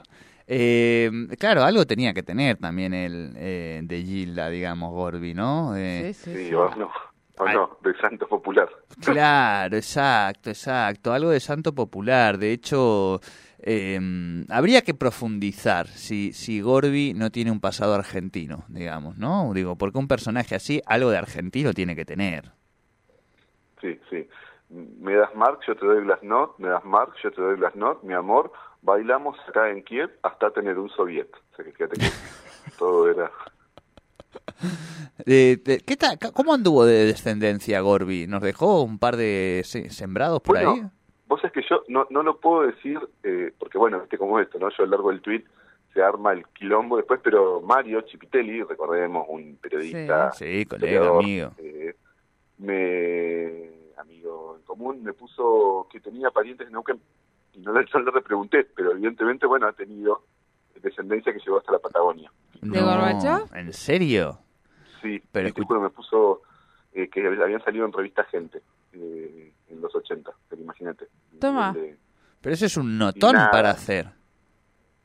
Eh, 0.47 1.09
claro, 1.39 1.63
algo 1.63 1.85
tenía 1.85 2.13
que 2.13 2.23
tener 2.23 2.57
también 2.57 2.93
el 2.93 3.33
eh, 3.38 3.79
de 3.83 4.01
Gilda, 4.03 4.50
digamos, 4.50 4.91
Gorbi, 4.91 5.33
¿no? 5.33 5.75
Eh, 5.75 6.13
Sí, 6.13 6.31
sí, 6.31 6.33
Sí, 6.38 6.47
sí. 6.50 6.53
o 6.55 6.69
no, 6.75 6.91
o 7.38 7.45
no, 7.50 7.77
de 7.81 7.93
Santo 7.97 8.27
Popular. 8.27 8.69
Claro, 9.01 9.75
exacto, 9.77 10.49
exacto. 10.49 11.13
Algo 11.13 11.29
de 11.29 11.39
santo 11.39 11.73
popular. 11.73 12.38
De 12.38 12.51
hecho, 12.51 13.19
eh, 13.63 14.45
habría 14.50 14.82
que 14.82 14.93
profundizar 14.93 15.88
si, 15.88 16.34
si 16.34 16.62
Gorbi 16.62 17.13
no 17.13 17.30
tiene 17.32 17.52
un 17.52 17.60
pasado 17.60 17.93
argentino, 17.93 18.65
digamos, 18.69 19.17
¿no? 19.17 19.54
Digo, 19.54 19.76
porque 19.78 19.97
un 20.00 20.08
personaje 20.08 20.56
así, 20.56 20.82
algo 20.86 21.10
de 21.10 21.17
argentino 21.17 21.74
tiene 21.74 21.95
que 21.95 22.06
tener. 22.06 22.52
Sí, 23.82 24.00
sí. 24.10 24.28
Me 24.69 25.15
das 25.15 25.34
Mark, 25.36 25.60
yo 25.67 25.76
te 25.76 25.86
doy 25.86 26.04
Glasnost. 26.04 26.58
Me 26.60 26.69
das 26.69 26.84
Mark, 26.86 27.13
yo 27.24 27.32
te 27.32 27.41
doy 27.41 27.58
Glasnost. 27.58 28.04
Mi 28.04 28.13
amor, 28.13 28.52
bailamos 28.82 29.38
acá 29.47 29.69
en 29.69 29.84
Kiev 29.84 30.10
hasta 30.24 30.52
tener 30.52 30.78
un 30.80 30.89
soviet. 30.89 31.30
O 31.52 31.56
sea, 31.56 31.65
que 31.65 31.71
fíjate 31.71 31.97
que 31.97 32.10
todo 32.78 33.10
era... 33.10 33.32
Eh, 35.26 35.62
¿qué 35.86 35.97
tal- 35.97 36.17
¿Cómo 36.34 36.54
anduvo 36.54 36.86
de 36.86 37.06
descendencia 37.06 37.80
Gorbi? 37.82 38.28
¿Nos 38.28 38.41
dejó 38.41 38.84
un 38.84 38.97
par 39.00 39.17
de 39.17 39.62
se- 39.65 39.89
sembrados 39.89 40.41
por 40.41 40.56
Bueno, 40.56 40.71
ahí? 40.74 40.84
Vos 41.32 41.41
es 41.46 41.52
que 41.54 41.62
yo 41.70 41.84
no, 41.88 42.06
no 42.10 42.24
lo 42.24 42.41
puedo 42.41 42.63
decir, 42.63 43.00
eh, 43.24 43.54
porque 43.58 43.78
bueno, 43.78 44.02
viste 44.02 44.17
cómo 44.17 44.38
es 44.38 44.48
esto, 44.48 44.60
¿no? 44.60 44.67
Yo 44.70 44.84
a 44.84 44.86
lo 44.86 44.91
largo 44.91 45.12
del 45.12 45.22
tweet 45.22 45.46
se 45.94 46.04
arma 46.04 46.34
el 46.34 46.46
quilombo 46.48 46.98
después, 46.98 47.22
pero 47.24 47.62
Mario 47.62 48.02
Chipitelli, 48.02 48.63
recordemos, 48.63 49.26
un 49.30 49.56
periodista, 49.56 50.34
Sí, 50.34 50.65
colega, 50.65 50.88
historiador, 50.91 51.24
amigo. 51.24 51.52
eh, 51.60 51.96
me, 52.58 53.70
amigo 53.98 54.58
en 54.58 54.63
común, 54.63 55.04
me 55.04 55.13
puso 55.13 55.88
que 55.89 56.02
tenía 56.02 56.32
parientes 56.32 56.67
en 56.67 56.74
Neuquén, 56.74 57.00
y 57.54 57.60
no 57.60 57.72
le, 57.72 57.86
yo 57.94 58.00
le 58.00 58.12
repregunté, 58.12 58.65
pero 58.76 58.91
evidentemente, 58.91 59.46
bueno, 59.46 59.67
ha 59.67 59.74
tenido 59.74 60.24
descendencia 60.82 61.32
que 61.32 61.39
llegó 61.39 61.60
hasta 61.60 61.72
la 61.72 61.80
Patagonia. 61.80 62.30
¿De 62.62 62.67
No, 62.67 62.86
Gorbachev? 62.86 63.56
¿En 63.56 63.72
serio? 63.72 64.39
Sí, 65.02 65.22
Pero 65.32 65.54
me 65.80 65.89
puso 65.91 66.41
eh, 66.91 67.08
que 67.10 67.26
habían 67.26 67.63
salido 67.63 67.86
en 67.86 67.94
revista 67.94 68.26
Gente 68.26 68.62
eh, 68.94 69.54
en 69.71 69.81
los 69.81 69.93
80, 69.95 70.31
pero 70.49 70.62
imagínate. 70.62 71.07
Toma. 71.39 71.73
De- 71.73 71.97
Pero 72.41 72.53
eso 72.55 72.65
es 72.65 72.77
un 72.77 72.97
notón 72.97 73.34
nada. 73.36 73.51
para 73.51 73.69
hacer. 73.71 74.07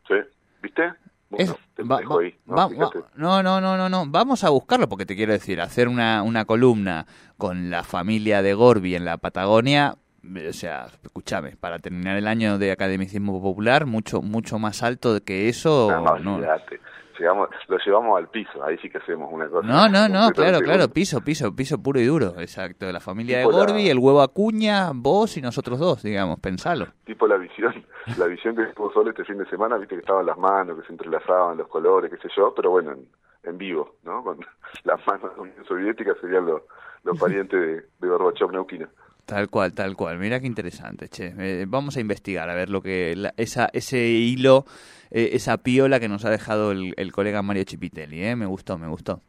Sí, 0.08 0.14
¿viste? 0.62 0.92
Bueno, 1.28 1.52
Es- 1.52 1.74
te 1.74 1.82
va- 1.82 1.98
dejo 1.98 2.16
va- 2.16 2.22
ahí, 2.22 2.34
¿no? 2.46 2.54
va- 2.56 2.68
Fíjate. 2.68 2.98
va- 3.00 3.08
no, 3.16 3.42
no, 3.42 3.60
no, 3.60 3.76
no, 3.76 3.88
no. 3.88 4.04
Vamos 4.06 4.44
a 4.44 4.50
buscarlo 4.50 4.88
porque 4.88 5.06
te 5.06 5.16
quiero 5.16 5.32
decir, 5.32 5.60
hacer 5.60 5.88
una, 5.88 6.22
una 6.22 6.44
columna 6.44 7.06
con 7.36 7.68
la 7.70 7.82
familia 7.82 8.42
de 8.42 8.54
Gorbi 8.54 8.94
en 8.94 9.04
la 9.04 9.16
Patagonia, 9.18 9.96
eh, 10.36 10.48
o 10.48 10.52
sea, 10.52 10.86
escúchame, 11.02 11.56
para 11.56 11.78
terminar 11.78 12.16
el 12.16 12.26
año 12.28 12.58
de 12.58 12.70
academicismo 12.72 13.40
popular, 13.42 13.86
mucho, 13.86 14.22
mucho 14.22 14.58
más 14.58 14.82
alto 14.82 15.20
que 15.24 15.48
eso. 15.48 15.88
No, 15.90 16.18
no. 16.18 16.34
olvídate. 16.36 16.80
Llegamos, 17.18 17.48
lo 17.68 17.78
llevamos 17.78 18.18
al 18.18 18.28
piso, 18.28 18.62
ahí 18.64 18.76
sí 18.78 18.88
que 18.90 18.98
hacemos 18.98 19.28
una 19.32 19.48
cosa. 19.48 19.66
No, 19.66 19.88
no, 19.88 20.08
no, 20.08 20.30
claro, 20.32 20.58
claro, 20.60 20.88
piso, 20.88 21.20
piso, 21.22 21.54
piso 21.54 21.82
puro 21.82 22.00
y 22.00 22.04
duro, 22.04 22.34
exacto. 22.38 22.90
La 22.92 23.00
familia 23.00 23.38
de 23.38 23.44
Tipo 23.44 23.52
la- 23.58 23.64
Gorbi, 23.66 23.88
el 23.88 23.98
huevo 23.98 24.22
Acuña, 24.22 24.90
vos 24.94 25.36
y 25.36 25.42
nosotros 25.42 25.78
dos, 25.78 26.02
digamos, 26.02 26.38
pensalo. 26.40 26.86
Tipo 27.04 27.26
la 27.26 27.36
visión, 27.36 27.84
la 28.18 28.26
visión 28.26 28.54
que 28.56 28.64
tuvo 28.74 28.92
Sol 28.92 29.08
este 29.08 29.24
fin 29.24 29.38
de 29.38 29.46
semana, 29.48 29.76
viste 29.76 29.94
que 29.94 30.00
estaban 30.00 30.26
las 30.26 30.38
manos, 30.38 30.78
que 30.80 30.86
se 30.86 30.92
entrelazaban 30.92 31.56
los 31.56 31.68
colores, 31.68 32.10
qué 32.10 32.18
sé 32.18 32.28
yo, 32.36 32.52
pero 32.54 32.70
bueno, 32.70 32.92
en, 32.92 33.08
en 33.44 33.58
vivo, 33.58 33.96
¿no? 34.04 34.22
Con 34.22 34.38
las 34.84 35.06
manos 35.06 35.30
de 35.30 35.36
la 35.36 35.42
Unión 35.42 35.64
Soviética 35.66 36.12
serían 36.20 36.46
los, 36.46 36.62
los 37.04 37.18
parientes 37.18 37.58
de, 37.60 37.74
de 38.00 38.08
Gorbachev 38.08 38.50
Neuquina. 38.52 38.88
Tal 39.26 39.50
cual, 39.50 39.72
tal 39.74 39.96
cual. 39.96 40.18
Mira 40.18 40.38
qué 40.38 40.46
interesante, 40.46 41.08
che. 41.08 41.34
Eh, 41.36 41.64
vamos 41.66 41.96
a 41.96 42.00
investigar 42.00 42.48
a 42.48 42.54
ver 42.54 42.70
lo 42.70 42.80
que 42.80 43.14
la- 43.16 43.34
esa 43.36 43.68
ese 43.72 43.98
hilo, 43.98 44.64
eh, 45.10 45.30
esa 45.32 45.58
piola 45.58 45.98
que 45.98 46.08
nos 46.08 46.24
ha 46.24 46.30
dejado 46.30 46.70
el, 46.70 46.94
el 46.96 47.10
colega 47.12 47.42
Mario 47.42 47.64
Chipitelli, 47.64 48.22
¿eh? 48.22 48.36
Me 48.36 48.46
gustó, 48.46 48.78
me 48.78 48.86
gustó. 48.86 49.20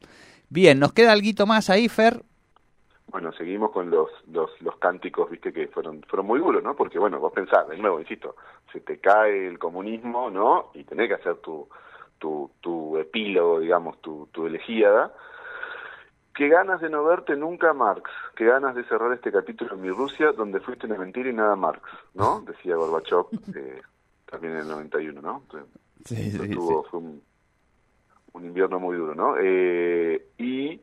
Bien, 0.49 0.79
¿nos 0.79 0.93
queda 0.93 1.13
algo 1.13 1.45
más 1.47 1.71
ahí, 1.71 1.89
Fer? 1.89 2.21
Bueno, 3.07 3.31
seguimos 3.33 3.71
con 3.71 3.89
los, 3.89 4.09
los, 4.31 4.51
los 4.61 4.77
cánticos, 4.77 5.31
viste, 5.31 5.51
que 5.51 5.67
fueron, 5.69 6.03
fueron 6.07 6.27
muy 6.27 6.39
duros, 6.39 6.61
¿no? 6.61 6.75
Porque, 6.75 6.99
bueno, 6.99 7.19
vos 7.19 7.33
pensás, 7.33 7.67
de 7.67 7.77
nuevo, 7.77 7.99
insisto, 7.99 8.35
se 8.71 8.81
te 8.81 8.99
cae 8.99 9.47
el 9.47 9.57
comunismo, 9.57 10.29
¿no? 10.29 10.71
Y 10.75 10.83
tenés 10.83 11.07
que 11.07 11.15
hacer 11.15 11.37
tu, 11.37 11.67
tu, 12.19 12.51
tu 12.61 12.97
epílogo, 12.97 13.61
digamos, 13.61 13.99
tu, 14.01 14.27
tu 14.31 14.45
elegíada. 14.45 15.13
Qué 16.37 16.49
ganas 16.49 16.79
de 16.81 16.89
no 16.89 17.03
verte 17.03 17.35
nunca, 17.35 17.73
Marx. 17.73 18.09
Qué 18.35 18.45
ganas 18.45 18.75
de 18.75 18.83
cerrar 18.83 19.11
este 19.11 19.31
capítulo 19.31 19.73
en 19.73 19.81
mi 19.81 19.89
Rusia, 19.89 20.31
donde 20.33 20.59
fuiste 20.59 20.85
una 20.85 20.97
mentira 20.97 21.29
y 21.29 21.33
nada 21.33 21.55
Marx, 21.55 21.81
¿no? 22.13 22.41
Decía 22.47 22.75
Gorbachev 22.75 23.25
eh, 23.55 23.81
también 24.29 24.53
en 24.53 24.59
el 24.59 24.67
91, 24.67 25.19
¿no? 25.21 25.43
Sí, 26.05 26.31
Lo 26.37 26.43
tuvo- 26.45 26.83
Fue 26.89 26.99
un, 26.99 27.23
un 28.33 28.45
invierno 28.45 28.79
muy 28.79 28.95
duro, 28.95 29.15
¿no? 29.15 29.35
Eh, 29.41 30.27
y 30.37 30.79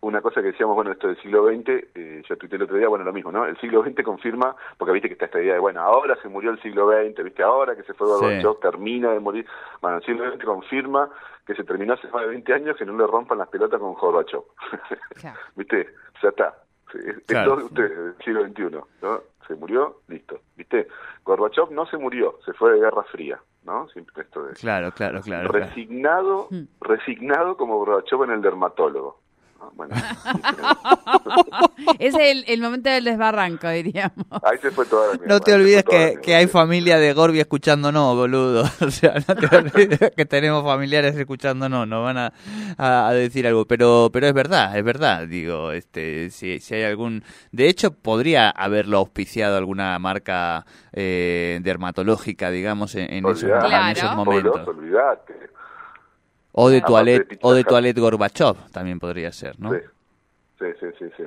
una 0.00 0.20
cosa 0.22 0.40
que 0.40 0.48
decíamos, 0.48 0.76
bueno, 0.76 0.92
esto 0.92 1.08
del 1.08 1.20
siglo 1.20 1.46
XX, 1.48 1.68
eh, 1.94 2.22
yo 2.28 2.36
tuiteé 2.36 2.56
el 2.56 2.62
otro 2.62 2.76
día, 2.76 2.88
bueno, 2.88 3.04
lo 3.04 3.12
mismo, 3.12 3.32
¿no? 3.32 3.44
El 3.46 3.58
siglo 3.58 3.82
XX 3.82 4.02
confirma, 4.04 4.54
porque 4.76 4.92
viste 4.92 5.08
que 5.08 5.14
está 5.14 5.24
esta 5.26 5.40
idea 5.42 5.54
de, 5.54 5.60
bueno, 5.60 5.80
ahora 5.80 6.16
se 6.22 6.28
murió 6.28 6.50
el 6.50 6.60
siglo 6.62 6.88
XX, 6.90 7.24
viste, 7.24 7.42
ahora 7.42 7.74
que 7.74 7.82
se 7.82 7.94
fue 7.94 8.06
Gorbachev, 8.06 8.52
Sí. 8.54 8.58
termina 8.62 9.10
de 9.12 9.20
morir. 9.20 9.46
Bueno, 9.82 9.96
el 9.98 10.04
siglo 10.04 10.30
XX 10.32 10.44
confirma 10.44 11.10
que 11.46 11.54
se 11.54 11.64
terminó 11.64 11.94
hace 11.94 12.06
más 12.08 12.22
de 12.22 12.28
20 12.28 12.52
años 12.54 12.76
que 12.76 12.84
no 12.84 12.96
le 12.96 13.06
rompan 13.06 13.38
las 13.38 13.48
pelotas 13.48 13.80
con 13.80 13.94
Gorbachev. 13.94 14.42
Claro. 15.20 15.38
¿Viste? 15.56 15.88
Ya 16.22 16.28
está. 16.28 16.54
Sí, 16.92 16.98
es- 17.00 17.16
es 17.16 17.24
Claro. 17.26 17.50
todo 17.50 17.56
de 17.58 17.64
ustedes, 17.64 17.96
del 17.98 18.16
siglo 18.24 18.44
XXI, 18.46 18.76
¿no? 19.02 19.20
Se 19.48 19.54
murió, 19.54 20.00
listo. 20.08 20.38
¿Viste? 20.56 20.86
Gorbachev 21.24 21.70
no 21.72 21.86
se 21.86 21.96
murió, 21.96 22.38
se 22.44 22.52
fue 22.52 22.72
de 22.72 22.80
Guerra 22.80 23.02
Fría, 23.04 23.40
¿no? 23.64 23.88
Siempre 23.88 24.22
esto 24.22 24.44
de... 24.44 24.52
Claro, 24.54 24.92
claro, 24.92 25.20
claro. 25.22 25.48
Resignado, 25.50 26.48
Hmm. 26.50 26.64
resignado 26.80 27.56
como 27.56 27.78
Gorbachev 27.78 28.22
en 28.24 28.30
el 28.30 28.42
dermatólogo. 28.42 29.18
¿No? 29.58 29.72
Bueno, 29.74 29.94
Es 31.98 32.14
el, 32.14 32.44
el 32.46 32.60
momento 32.60 32.90
del 32.90 33.04
desbarranco, 33.04 33.68
diríamos. 33.68 34.26
ahí 34.42 34.58
se 34.60 34.70
fue 34.70 34.86
toda 34.86 35.08
la 35.08 35.12
No 35.14 35.18
mierda, 35.20 35.40
te 35.40 35.52
ahí 35.52 35.56
se 35.58 35.62
olvides 35.62 35.84
que, 35.84 36.18
que 36.22 36.34
hay 36.34 36.46
familia 36.46 36.98
de 36.98 37.12
Gorbi 37.12 37.40
escuchándonos, 37.40 38.14
boludo. 38.16 38.64
O 38.80 38.90
sea, 38.90 39.14
no 39.26 39.34
te 39.34 39.56
olvides 39.56 40.12
que 40.16 40.24
tenemos 40.26 40.62
familiares 40.64 41.16
escuchándonos, 41.16 41.86
nos 41.86 42.02
van 42.04 42.18
a, 42.18 42.32
a- 42.76 43.08
a 43.08 43.12
decir 43.12 43.46
algo. 43.46 43.66
Pero 43.66 44.10
pero 44.12 44.26
es 44.26 44.34
verdad, 44.34 44.76
es 44.76 44.84
verdad. 44.84 45.26
Digo, 45.26 45.72
este 45.72 46.30
si, 46.30 46.60
si 46.60 46.74
hay 46.74 46.84
algún... 46.84 47.22
De 47.52 47.68
hecho, 47.68 47.92
podría 47.92 48.50
haberlo 48.50 48.98
auspiciado 48.98 49.56
alguna 49.56 49.98
marca 49.98 50.64
eh, 50.92 51.60
dermatológica, 51.62 52.50
digamos, 52.50 52.94
en, 52.94 53.12
en 53.12 53.26
esos. 53.26 53.44
Claro. 53.44 53.86
en 53.90 53.96
esos 53.96 54.16
momentos. 54.16 54.68
olvidate. 54.68 55.34
O 56.60 56.70
de 56.70 56.78
Aparte 56.78 56.92
toilet, 56.92 57.28
de 57.28 57.38
o 57.42 57.52
de 57.54 57.62
toilet 57.64 57.96
Gorbachev 57.98 58.56
también 58.72 58.98
podría 58.98 59.30
ser, 59.32 59.60
¿no? 59.60 59.70
Sí, 59.72 59.78
sí, 60.58 60.66
sí, 60.80 60.86
sí. 60.98 61.04
sí. 61.16 61.22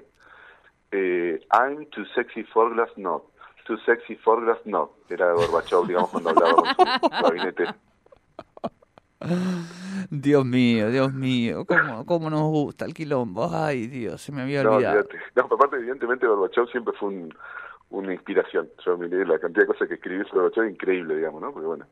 Eh, 0.92 1.40
I'm 1.54 1.86
too 1.92 2.04
sexy 2.14 2.44
for 2.44 2.74
glass 2.74 2.90
not. 2.98 3.24
Too 3.66 3.78
sexy 3.86 4.16
for 4.18 4.44
glass 4.44 4.60
not. 4.66 4.90
Era 5.10 5.32
Gorbachev, 5.34 5.88
digamos, 5.88 6.10
cuando 6.10 6.32
hablaba 6.32 6.54
con 6.54 6.66
su 7.00 7.10
gabinete. 7.24 7.64
Dios 10.10 10.46
mío, 10.46 10.90
Dios 10.90 11.14
mío, 11.14 11.64
cómo, 11.66 12.06
cómo 12.06 12.30
nos 12.30 12.42
gusta 12.50 12.86
el 12.86 12.94
quilombo. 12.94 13.50
Ay, 13.54 13.88
Dios, 13.88 14.22
se 14.22 14.32
me 14.32 14.42
había 14.42 14.64
No, 14.64 14.74
olvidado. 14.76 15.00
olvídate. 15.00 15.20
No, 15.36 15.44
aparte, 15.44 15.78
evidentemente, 15.78 16.28
Gorbachev 16.28 16.68
siempre 16.72 16.94
fue 17.00 17.10
un, 17.10 17.34
una 17.92 18.14
inspiración. 18.14 18.68
Yo 18.86 18.98
miré 18.98 19.26
la 19.26 19.40
cantidad 19.40 19.64
de 19.64 19.68
cosas 19.68 19.88
que 19.88 19.94
escribió 19.94 20.26
sobre 20.26 20.42
Gorbachev, 20.42 20.66
increíble, 20.72 21.16
digamos, 21.16 21.42
¿no? 21.42 21.52
Porque 21.54 21.68
bueno, 21.68 21.86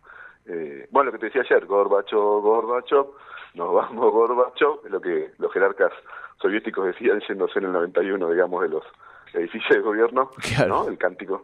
eh, 0.50 0.88
bueno, 0.92 1.06
lo 1.08 1.12
que 1.14 1.20
te 1.20 1.26
decía 1.28 1.42
ayer, 1.42 1.66
Gorbachev, 1.66 2.20
Gorbachev, 2.20 3.06
nos 3.54 3.74
vamos 3.74 4.12
Gorbachev, 4.12 4.80
es 4.86 4.92
lo 4.92 5.00
que 5.00 5.32
los 5.38 5.52
jerarcas 5.54 5.92
soviéticos 6.42 6.86
decían 6.86 7.22
yéndose 7.28 7.60
en 7.60 7.66
el 7.66 7.72
91, 7.74 8.30
digamos, 8.32 8.62
de 8.64 8.70
los 8.70 8.84
edificios 9.34 9.76
de 9.78 9.82
gobierno, 9.82 10.32
Claro. 10.56 10.84
¿no? 10.84 10.88
El 10.90 10.98
cántico. 10.98 11.44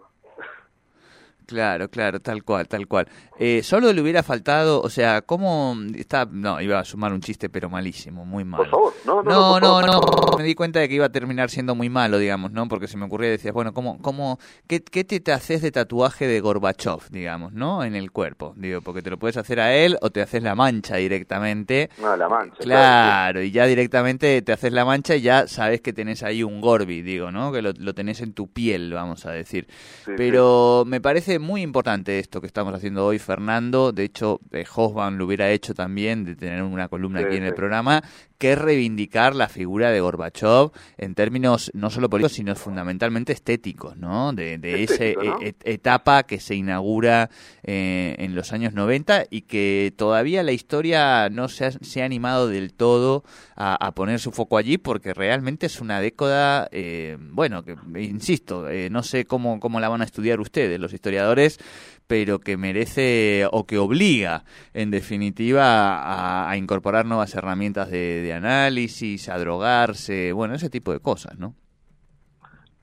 Claro, 1.45 1.89
claro, 1.89 2.19
tal 2.19 2.43
cual, 2.43 2.67
tal 2.67 2.87
cual. 2.87 3.07
Eh, 3.37 3.61
solo 3.63 3.91
le 3.91 4.01
hubiera 4.01 4.23
faltado, 4.23 4.81
o 4.81 4.89
sea, 4.89 5.21
¿cómo 5.21 5.75
está? 5.95 6.25
No, 6.25 6.59
iba 6.61 6.79
a 6.79 6.85
sumar 6.85 7.13
un 7.13 7.21
chiste, 7.21 7.49
pero 7.49 7.69
malísimo, 7.69 8.25
muy 8.25 8.43
malo. 8.43 8.63
Por 8.63 8.71
favor, 8.71 8.93
no, 9.05 9.59
no, 9.59 9.81
No, 9.81 10.37
me 10.37 10.43
di 10.43 10.55
cuenta 10.55 10.79
de 10.79 10.89
que 10.89 10.95
iba 10.95 11.05
a 11.05 11.11
terminar 11.11 11.49
siendo 11.49 11.75
muy 11.75 11.89
malo, 11.89 12.17
digamos, 12.17 12.51
¿no? 12.51 12.67
Porque 12.67 12.87
se 12.87 12.97
me 12.97 13.05
ocurría 13.05 13.29
y 13.29 13.31
decías, 13.31 13.53
bueno, 13.53 13.73
¿cómo, 13.73 14.01
cómo, 14.01 14.39
qué, 14.67 14.81
qué 14.81 15.03
te, 15.03 15.19
te 15.19 15.31
haces 15.33 15.61
de 15.61 15.71
tatuaje 15.71 16.27
de 16.27 16.39
Gorbachev, 16.39 17.09
digamos, 17.11 17.53
¿no? 17.53 17.83
En 17.83 17.95
el 17.95 18.11
cuerpo, 18.11 18.53
digo, 18.57 18.81
porque 18.81 19.01
te 19.01 19.09
lo 19.09 19.19
puedes 19.19 19.37
hacer 19.37 19.59
a 19.59 19.73
él 19.75 19.97
o 20.01 20.09
te 20.09 20.21
haces 20.21 20.41
la 20.41 20.55
mancha 20.55 20.95
directamente. 20.95 21.89
No, 22.01 22.15
la 22.15 22.29
mancha. 22.29 22.57
Claro, 22.59 23.41
y 23.41 23.51
ya 23.51 23.65
directamente 23.65 24.41
te 24.41 24.51
haces 24.51 24.71
la 24.71 24.85
mancha 24.85 25.15
y 25.15 25.21
ya 25.21 25.47
sabes 25.47 25.81
que 25.81 25.93
tenés 25.93 26.23
ahí 26.23 26.41
un 26.43 26.61
Gorbi, 26.61 27.01
digo, 27.01 27.31
¿no? 27.31 27.51
Que 27.51 27.61
lo, 27.61 27.71
lo 27.77 27.93
tenés 27.93 28.21
en 28.21 28.33
tu 28.33 28.47
piel, 28.47 28.93
vamos 28.93 29.25
a 29.25 29.31
decir. 29.31 29.67
Sí, 30.05 30.11
Pero 30.17 30.83
me 30.87 31.01
parece 31.01 31.34
muy 31.39 31.61
importante 31.61 32.19
esto 32.19 32.41
que 32.41 32.47
estamos 32.47 32.73
haciendo 32.73 33.05
hoy, 33.05 33.19
Fernando. 33.19 33.91
De 33.91 34.03
hecho, 34.03 34.39
eh, 34.51 34.65
Hosban 34.75 35.17
lo 35.17 35.25
hubiera 35.25 35.49
hecho 35.51 35.73
también, 35.73 36.25
de 36.25 36.35
tener 36.35 36.63
una 36.63 36.87
columna 36.87 37.19
Sí, 37.19 37.25
aquí 37.25 37.37
en 37.37 37.43
el 37.43 37.53
programa, 37.53 38.03
que 38.37 38.55
reivindicar 38.55 39.35
la 39.35 39.47
figura 39.47 39.91
de 39.91 40.01
Gorbachev 40.01 40.71
en 40.97 41.15
términos 41.15 41.71
no 41.73 41.89
solo 41.89 42.09
políticos, 42.09 42.33
sino 42.33 42.55
fundamentalmente 42.55 43.33
estéticos, 43.33 43.97
¿no? 43.97 44.33
De, 44.33 44.57
de 44.57 44.83
esa 44.83 45.03
¿no? 45.23 45.39
etapa 45.63 46.23
que 46.23 46.39
se 46.39 46.55
inaugura 46.55 47.29
eh, 47.63 48.15
en 48.19 48.35
los 48.35 48.53
años 48.53 48.73
90 48.73 49.25
y 49.29 49.41
que 49.41 49.93
todavía 49.95 50.43
la 50.43 50.51
historia 50.51 51.29
no 51.29 51.47
se 51.47 51.65
ha, 51.65 51.71
se 51.71 52.01
ha 52.01 52.05
animado 52.05 52.47
del 52.47 52.73
todo 52.73 53.23
a, 53.55 53.75
a 53.75 53.93
poner 53.93 54.19
su 54.19 54.31
foco 54.31 54.57
allí 54.57 54.77
porque 54.77 55.13
realmente 55.13 55.65
es 55.65 55.81
una 55.81 55.99
década, 55.99 56.67
eh, 56.71 57.17
bueno, 57.19 57.63
que 57.63 57.75
insisto, 57.99 58.69
eh, 58.69 58.89
no 58.89 59.03
sé 59.03 59.25
cómo, 59.25 59.59
cómo 59.59 59.79
la 59.79 59.89
van 59.89 60.01
a 60.01 60.05
estudiar 60.05 60.39
ustedes, 60.39 60.79
los 60.79 60.93
historiadores, 60.93 61.59
pero 62.07 62.39
que 62.39 62.57
merece 62.57 63.47
o 63.51 63.65
que 63.65 63.77
obliga, 63.77 64.45
en 64.73 64.91
definitiva, 64.91 65.97
a, 65.97 66.49
a 66.49 66.57
incorporar 66.57 67.05
nuevas 67.05 67.33
herramientas 67.33 67.89
de, 67.89 68.24
de 68.25 68.33
análisis, 68.33 69.29
a 69.29 69.37
drogarse, 69.37 70.33
bueno, 70.33 70.55
ese 70.55 70.69
tipo 70.69 70.91
de 70.91 70.99
cosas, 70.99 71.37
¿no? 71.37 71.55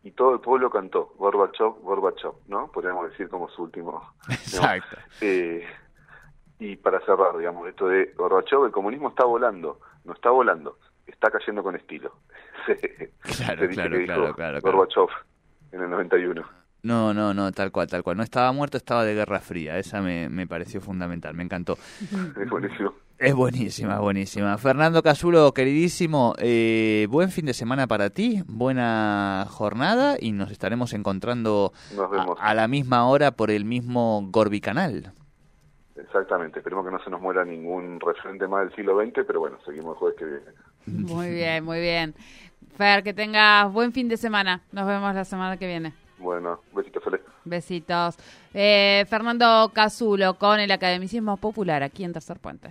Y 0.04 0.12
todo 0.12 0.34
el 0.34 0.40
pueblo 0.40 0.70
cantó, 0.70 1.14
Gorbachev, 1.16 1.80
Gorbachev, 1.82 2.32
¿no? 2.48 2.70
Podríamos 2.72 3.10
decir 3.10 3.28
como 3.28 3.48
su 3.50 3.62
último... 3.62 4.14
Exacto. 4.28 4.96
Eh, 5.20 5.64
y 6.58 6.76
para 6.76 7.00
cerrar, 7.00 7.36
digamos, 7.36 7.68
esto 7.68 7.88
de 7.88 8.12
Gorbachev, 8.16 8.64
el 8.64 8.72
comunismo 8.72 9.10
está 9.10 9.24
volando, 9.24 9.80
no 10.04 10.12
está 10.12 10.30
volando, 10.30 10.78
está 11.06 11.30
cayendo 11.30 11.62
con 11.62 11.76
estilo. 11.76 12.12
Claro, 13.22 13.62
se 13.62 13.68
dice 13.68 13.80
claro, 13.80 13.90
que 13.90 13.98
dijo 13.98 14.14
claro, 14.14 14.34
claro, 14.34 14.60
claro. 14.60 14.76
Gorbachev 14.76 15.08
en 15.72 15.82
el 15.82 15.90
91. 15.90 16.42
No, 16.84 17.14
no, 17.14 17.32
no, 17.32 17.52
tal 17.52 17.70
cual, 17.70 17.88
tal 17.88 18.02
cual. 18.02 18.16
No 18.16 18.22
estaba 18.22 18.52
muerto, 18.52 18.76
estaba 18.76 19.04
de 19.04 19.14
Guerra 19.14 19.40
Fría. 19.40 19.78
Esa 19.78 20.00
me, 20.00 20.28
me 20.28 20.46
pareció 20.46 20.80
fundamental, 20.80 21.34
me 21.34 21.44
encantó. 21.44 21.76
Es 22.40 22.50
buenísimo. 22.50 22.92
Es 23.22 23.34
buenísima, 23.36 24.00
buenísima. 24.00 24.58
Fernando 24.58 25.00
Casulo, 25.00 25.54
queridísimo, 25.54 26.34
eh, 26.38 27.06
buen 27.08 27.30
fin 27.30 27.46
de 27.46 27.54
semana 27.54 27.86
para 27.86 28.10
ti, 28.10 28.42
buena 28.48 29.46
jornada 29.48 30.16
y 30.18 30.32
nos 30.32 30.50
estaremos 30.50 30.92
encontrando 30.92 31.72
Nos 31.94 32.10
vemos. 32.10 32.36
a, 32.40 32.48
a 32.48 32.54
la 32.54 32.66
misma 32.66 33.06
hora 33.06 33.30
por 33.30 33.52
el 33.52 33.64
mismo 33.64 34.26
Gorbi 34.32 34.60
Canal. 34.60 35.12
Exactamente, 35.94 36.58
esperemos 36.58 36.84
que 36.84 36.90
no 36.90 36.98
se 37.04 37.10
nos 37.10 37.20
muera 37.20 37.44
ningún 37.44 38.00
referente 38.00 38.48
más 38.48 38.66
del 38.66 38.74
siglo 38.74 39.00
XX, 39.00 39.20
pero 39.24 39.38
bueno, 39.38 39.56
seguimos 39.64 39.92
el 39.94 39.98
jueves 40.00 40.18
que 40.18 40.24
viene. 40.24 41.08
Muy 41.14 41.30
bien, 41.30 41.64
muy 41.64 41.78
bien. 41.80 42.14
Fer, 42.76 43.04
que 43.04 43.14
tengas 43.14 43.72
buen 43.72 43.92
fin 43.92 44.08
de 44.08 44.16
semana. 44.16 44.62
Nos 44.72 44.84
vemos 44.84 45.14
la 45.14 45.24
semana 45.24 45.56
que 45.58 45.68
viene. 45.68 45.92
Bueno, 46.18 46.60
besitos, 46.74 47.04
Feliz. 47.04 47.20
Besitos. 47.44 48.16
Eh, 48.52 49.04
Fernando 49.08 49.70
Casulo 49.72 50.34
con 50.34 50.58
el 50.58 50.72
Academicismo 50.72 51.36
Popular 51.36 51.84
aquí 51.84 52.02
en 52.02 52.12
Tercer 52.12 52.40
Puente. 52.40 52.70